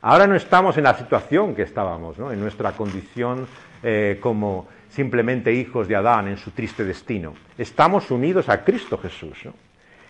[0.00, 2.30] Ahora no estamos en la situación que estábamos, ¿no?
[2.30, 3.48] en nuestra condición
[3.82, 7.34] eh, como simplemente hijos de Adán en su triste destino.
[7.56, 9.38] Estamos unidos a Cristo Jesús.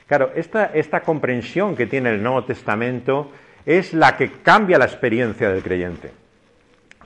[0.07, 3.32] Claro, esta, esta comprensión que tiene el Nuevo Testamento
[3.64, 6.11] es la que cambia la experiencia del creyente.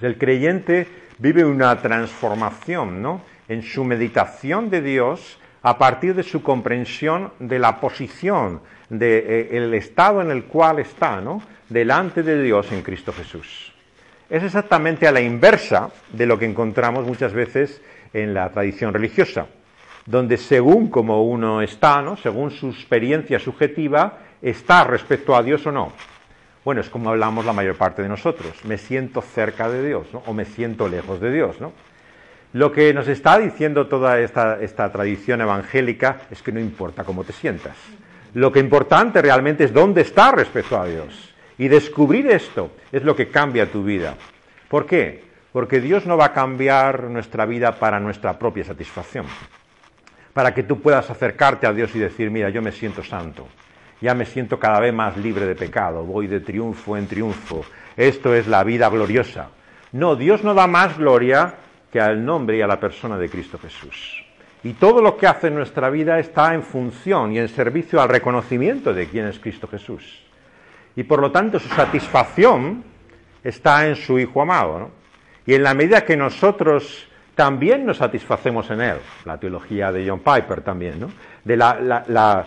[0.01, 3.23] El creyente vive una transformación ¿no?
[3.49, 10.21] en su meditación de Dios a partir de su comprensión de la posición, del estado
[10.21, 11.41] en el cual está, ¿no?
[11.73, 13.73] Delante de Dios en Cristo Jesús.
[14.31, 19.47] Es exactamente a la inversa de lo que encontramos muchas veces en la tradición religiosa,
[20.07, 22.17] donde según como uno está, ¿no?
[22.17, 25.93] según su experiencia subjetiva, está respecto a Dios o no.
[26.65, 28.65] Bueno, es como hablamos la mayor parte de nosotros.
[28.65, 30.23] Me siento cerca de Dios, ¿no?
[30.27, 31.73] O me siento lejos de Dios, ¿no?
[32.53, 37.33] Lo que nos está diciendo toda esta, tradición evangélica es que no importa cómo te
[37.33, 37.77] sientas.
[38.35, 41.32] Lo que importante realmente es dónde estás respecto a Dios.
[41.59, 44.17] Y descubrir esto es lo que cambia tu vida.
[44.69, 45.25] ¿Por qué?
[45.53, 49.27] Porque Dios no va a cambiar nuestra vida para nuestra propia satisfacción.
[50.33, 53.47] Para que tú puedas acercarte a Dios y decir, mira, yo me siento santo.
[54.01, 56.05] Ya me siento cada vez más libre de pecado.
[56.05, 57.65] Voy de triunfo en triunfo.
[57.97, 59.51] Esto es la vida gloriosa.
[59.93, 61.55] No, Dios no da más gloria
[61.93, 64.25] que al nombre y a la persona de Cristo Jesús.
[64.65, 68.09] Y todo lo que hace en nuestra vida está en función y en servicio al
[68.09, 70.23] reconocimiento de quién es Cristo Jesús.
[70.97, 72.85] Y por lo tanto su satisfacción
[73.43, 74.91] está en su Hijo amado.
[75.47, 80.21] Y en la medida que nosotros también nos satisfacemos en Él, la teología de John
[80.21, 81.11] Piper también, ¿no?
[81.45, 82.47] de la,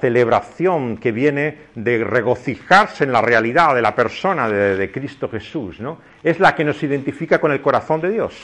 [0.00, 5.78] celebración que viene de regocijarse en la realidad de la persona de, de Cristo Jesús,
[5.78, 5.98] ¿no?
[6.22, 8.34] es la que nos identifica con el corazón de Dios.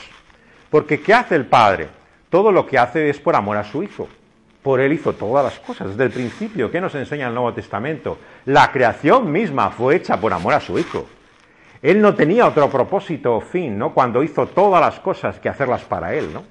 [0.69, 1.87] Porque ¿qué hace el Padre?
[2.29, 4.07] Todo lo que hace es por amor a su Hijo.
[4.61, 6.69] Por Él hizo todas las cosas, desde el principio.
[6.69, 8.17] ¿Qué nos enseña el Nuevo Testamento?
[8.45, 11.07] La creación misma fue hecha por amor a su Hijo.
[11.81, 13.93] Él no tenía otro propósito o fin, ¿no?
[13.93, 16.43] Cuando hizo todas las cosas que hacerlas para Él, ¿no?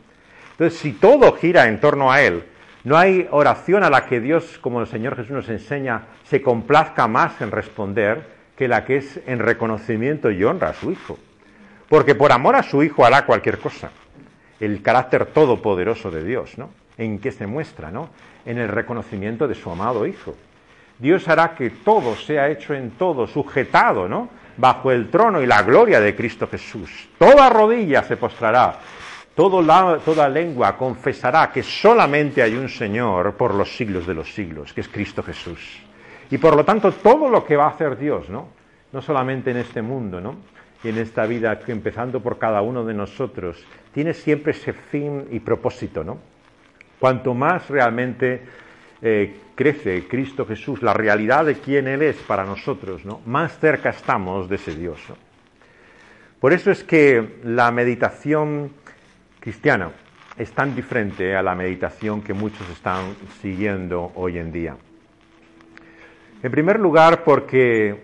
[0.53, 2.45] Entonces, si todo gira en torno a Él,
[2.83, 7.07] no hay oración a la que Dios, como el Señor Jesús nos enseña, se complazca
[7.07, 11.17] más en responder que la que es en reconocimiento y honra a su Hijo.
[11.89, 13.91] Porque por amor a su Hijo hará cualquier cosa
[14.61, 16.71] el carácter todopoderoso de Dios, ¿no?
[17.01, 18.11] ¿En qué se muestra, no?
[18.45, 20.37] En el reconocimiento de su amado Hijo.
[20.99, 24.29] Dios hará que todo sea hecho en todo, sujetado, ¿no?
[24.59, 27.09] Bajo el trono y la gloria de Cristo Jesús.
[27.19, 28.79] Toda rodilla se postrará,
[29.35, 34.83] toda lengua confesará que solamente hay un Señor por los siglos de los siglos, que
[34.83, 35.81] es Cristo Jesús.
[36.31, 38.49] Y por lo tanto, todo lo que va a hacer Dios, ¿no?
[38.93, 40.37] No solamente en este mundo, ¿no?
[40.83, 45.41] y en esta vida, empezando por cada uno de nosotros, tiene siempre ese fin y
[45.41, 46.19] propósito, ¿no?
[47.01, 48.43] Cuanto más realmente
[49.03, 53.23] eh, crece Cristo Jesús, la realidad de quién Él es para nosotros, ¿no?
[53.27, 55.01] Más cerca estamos de ese Dios.
[56.39, 58.71] Por eso es que la meditación
[59.41, 59.91] cristiana
[60.37, 64.77] es tan diferente a la meditación que muchos están siguiendo hoy en día.
[66.43, 67.99] En primer lugar, porque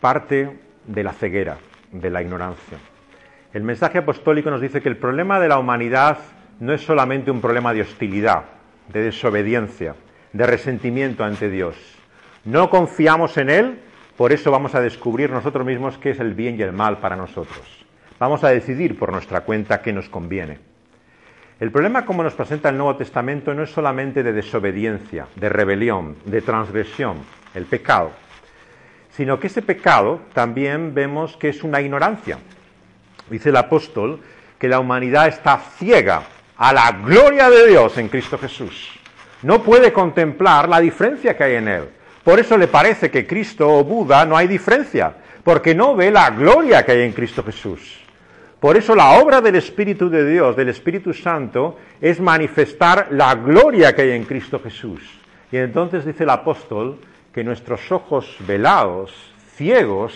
[0.00, 1.56] parte de la ceguera
[1.90, 2.78] de la ignorancia.
[3.52, 6.18] El mensaje apostólico nos dice que el problema de la humanidad
[6.60, 8.44] no es solamente un problema de hostilidad,
[8.88, 9.94] de desobediencia,
[10.32, 11.76] de resentimiento ante Dios.
[12.44, 13.78] No confiamos en Él,
[14.16, 17.16] por eso vamos a descubrir nosotros mismos qué es el bien y el mal para
[17.16, 17.86] nosotros.
[18.18, 20.58] Vamos a decidir por nuestra cuenta qué nos conviene.
[21.60, 26.16] El problema, como nos presenta el Nuevo Testamento, no es solamente de desobediencia, de rebelión,
[26.24, 27.18] de transgresión,
[27.54, 28.10] el pecado,
[29.10, 32.38] sino que ese pecado también vemos que es una ignorancia.
[33.30, 34.20] Dice el apóstol
[34.58, 36.22] que la humanidad está ciega
[36.56, 38.90] a la gloria de Dios en Cristo Jesús.
[39.42, 41.88] No puede contemplar la diferencia que hay en él.
[42.22, 46.30] Por eso le parece que Cristo o Buda no hay diferencia, porque no ve la
[46.30, 48.00] gloria que hay en Cristo Jesús.
[48.58, 53.94] Por eso la obra del Espíritu de Dios, del Espíritu Santo, es manifestar la gloria
[53.94, 55.02] que hay en Cristo Jesús.
[55.52, 56.98] Y entonces dice el apóstol
[57.34, 59.12] que nuestros ojos velados,
[59.54, 60.14] ciegos,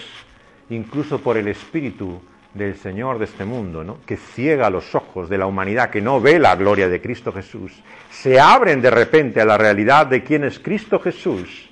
[0.71, 2.23] incluso por el Espíritu
[2.55, 3.99] del Señor de este mundo, ¿no?
[4.07, 7.73] que ciega los ojos de la humanidad, que no ve la gloria de Cristo Jesús,
[8.11, 11.69] se abren de repente a la realidad de quién es Cristo Jesús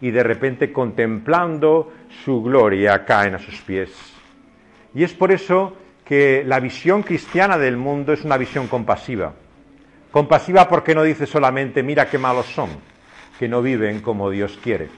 [0.00, 1.92] y de repente contemplando
[2.24, 3.90] su gloria caen a sus pies.
[4.94, 9.34] Y es por eso que la visión cristiana del mundo es una visión compasiva.
[10.10, 12.70] Compasiva porque no dice solamente mira qué malos son,
[13.38, 14.88] que no viven como Dios quiere.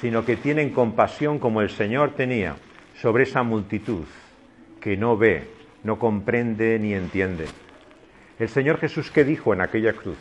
[0.00, 2.56] sino que tienen compasión como el Señor tenía
[3.00, 4.04] sobre esa multitud
[4.84, 5.48] que no ve,
[5.82, 7.46] no comprende ni entiende.
[8.38, 10.18] El Señor Jesús que dijo en aquella cruz,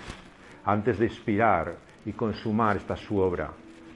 [0.63, 3.51] antes de expirar y consumar esta su obra,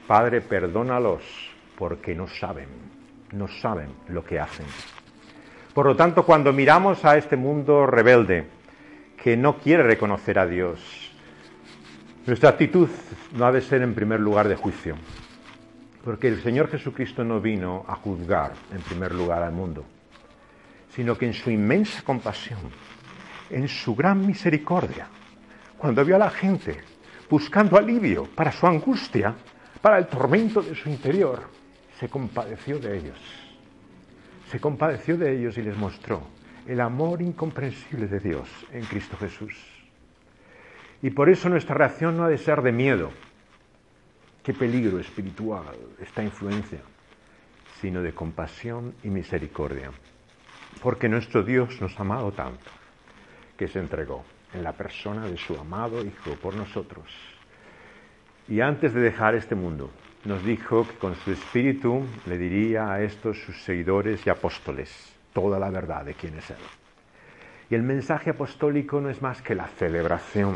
[0.07, 1.23] Padre, perdónalos
[1.77, 2.67] porque no saben,
[3.31, 4.65] no saben lo que hacen.
[5.73, 8.47] Por lo tanto, cuando miramos a este mundo rebelde,
[9.23, 11.13] que no quiere reconocer a Dios,
[12.25, 12.89] nuestra actitud
[13.37, 14.97] no ha de ser en primer lugar de juicio,
[16.03, 19.85] porque el Señor Jesucristo no vino a juzgar en primer lugar al mundo,
[20.97, 22.71] sino que en su inmensa compasión,
[23.51, 25.07] en su gran misericordia,
[25.77, 26.75] cuando vio a la gente
[27.29, 29.35] buscando alivio para su angustia,
[29.79, 31.43] para el tormento de su interior,
[31.99, 33.19] se compadeció de ellos.
[34.49, 36.23] Se compadeció de ellos y les mostró
[36.65, 39.53] el amor incomprensible de Dios en Cristo Jesús.
[41.03, 43.11] Y por eso nuestra reacción no ha de ser de miedo.
[44.41, 46.79] Qué peligro espiritual esta influencia,
[47.79, 49.91] sino de compasión y misericordia.
[50.81, 52.69] Porque nuestro Dios nos ha amado tanto
[53.57, 54.23] que se entregó
[54.53, 57.05] en la persona de su amado Hijo por nosotros.
[58.47, 59.89] Y antes de dejar este mundo,
[60.23, 65.59] nos dijo que con su espíritu le diría a estos sus seguidores y apóstoles toda
[65.59, 66.57] la verdad de quién es Él.
[67.69, 70.55] Y el mensaje apostólico no es más que la celebración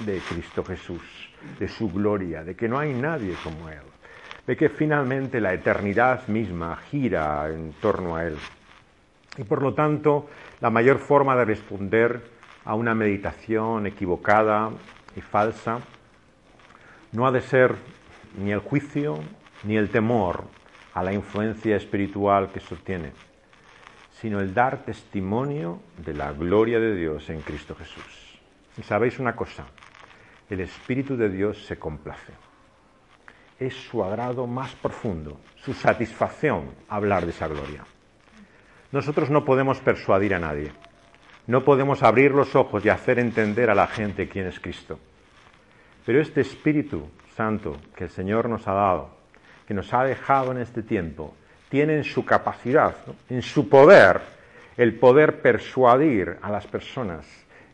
[0.00, 1.02] de Cristo Jesús,
[1.58, 3.82] de su gloria, de que no hay nadie como Él,
[4.46, 8.36] de que finalmente la eternidad misma gira en torno a Él.
[9.40, 10.28] Y por lo tanto,
[10.60, 12.20] la mayor forma de responder
[12.66, 14.70] a una meditación equivocada
[15.16, 15.78] y falsa
[17.12, 17.74] no ha de ser
[18.36, 19.18] ni el juicio
[19.64, 20.44] ni el temor
[20.92, 23.12] a la influencia espiritual que sostiene,
[24.20, 28.38] sino el dar testimonio de la gloria de Dios en Cristo Jesús.
[28.76, 29.64] Y sabéis una cosa,
[30.50, 32.34] el Espíritu de Dios se complace.
[33.58, 37.86] Es su agrado más profundo, su satisfacción hablar de esa gloria.
[38.92, 40.72] Nosotros no podemos persuadir a nadie,
[41.46, 44.98] no podemos abrir los ojos y hacer entender a la gente quién es Cristo.
[46.04, 49.10] Pero este Espíritu Santo que el Señor nos ha dado,
[49.66, 51.34] que nos ha dejado en este tiempo,
[51.68, 52.96] tiene en su capacidad,
[53.28, 54.20] en su poder,
[54.76, 57.26] el poder persuadir a las personas,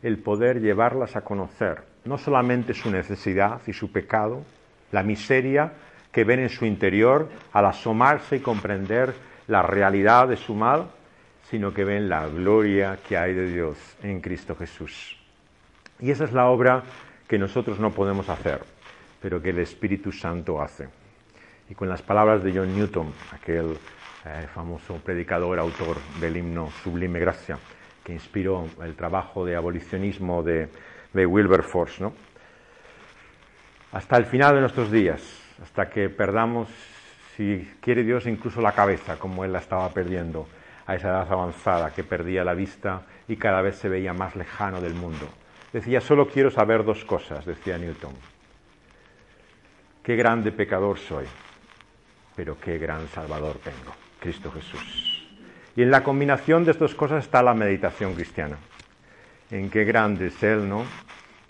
[0.03, 4.43] el poder llevarlas a conocer no solamente su necesidad y su pecado,
[4.91, 5.73] la miseria
[6.11, 9.13] que ven en su interior al asomarse y comprender
[9.47, 10.87] la realidad de su mal,
[11.49, 15.17] sino que ven la gloria que hay de Dios en Cristo Jesús.
[15.99, 16.83] Y esa es la obra
[17.27, 18.61] que nosotros no podemos hacer,
[19.21, 20.89] pero que el Espíritu Santo hace.
[21.69, 23.77] Y con las palabras de John Newton, aquel
[24.25, 27.57] eh, famoso predicador, autor del himno Sublime Gracia,
[28.03, 30.69] que inspiró el trabajo de abolicionismo de,
[31.13, 32.13] de Wilberforce, ¿no?
[33.93, 35.21] Hasta el final de nuestros días,
[35.63, 36.67] hasta que perdamos,
[37.35, 40.47] si quiere Dios, incluso la cabeza, como él la estaba perdiendo
[40.87, 44.81] a esa edad avanzada, que perdía la vista y cada vez se veía más lejano
[44.81, 45.27] del mundo.
[45.73, 48.13] Decía, solo quiero saber dos cosas, decía Newton.
[50.01, 51.25] Qué grande pecador soy,
[52.35, 55.27] pero qué gran Salvador tengo, Cristo Jesús.
[55.75, 58.57] Y en la combinación de estas cosas está la meditación cristiana.
[59.51, 60.85] En qué grande es Él, ¿no?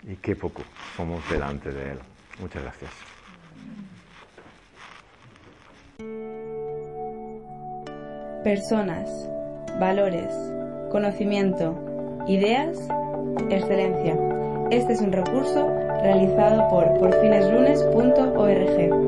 [0.02, 0.62] Y qué poco
[0.96, 1.98] somos delante de Él.
[2.40, 2.90] Muchas gracias.
[8.42, 9.28] Personas,
[9.80, 10.28] valores,
[10.90, 11.74] conocimiento,
[12.28, 12.76] ideas,
[13.50, 14.16] excelencia.
[14.70, 15.66] Este es un recurso
[16.02, 19.07] realizado por porfineslunes.org.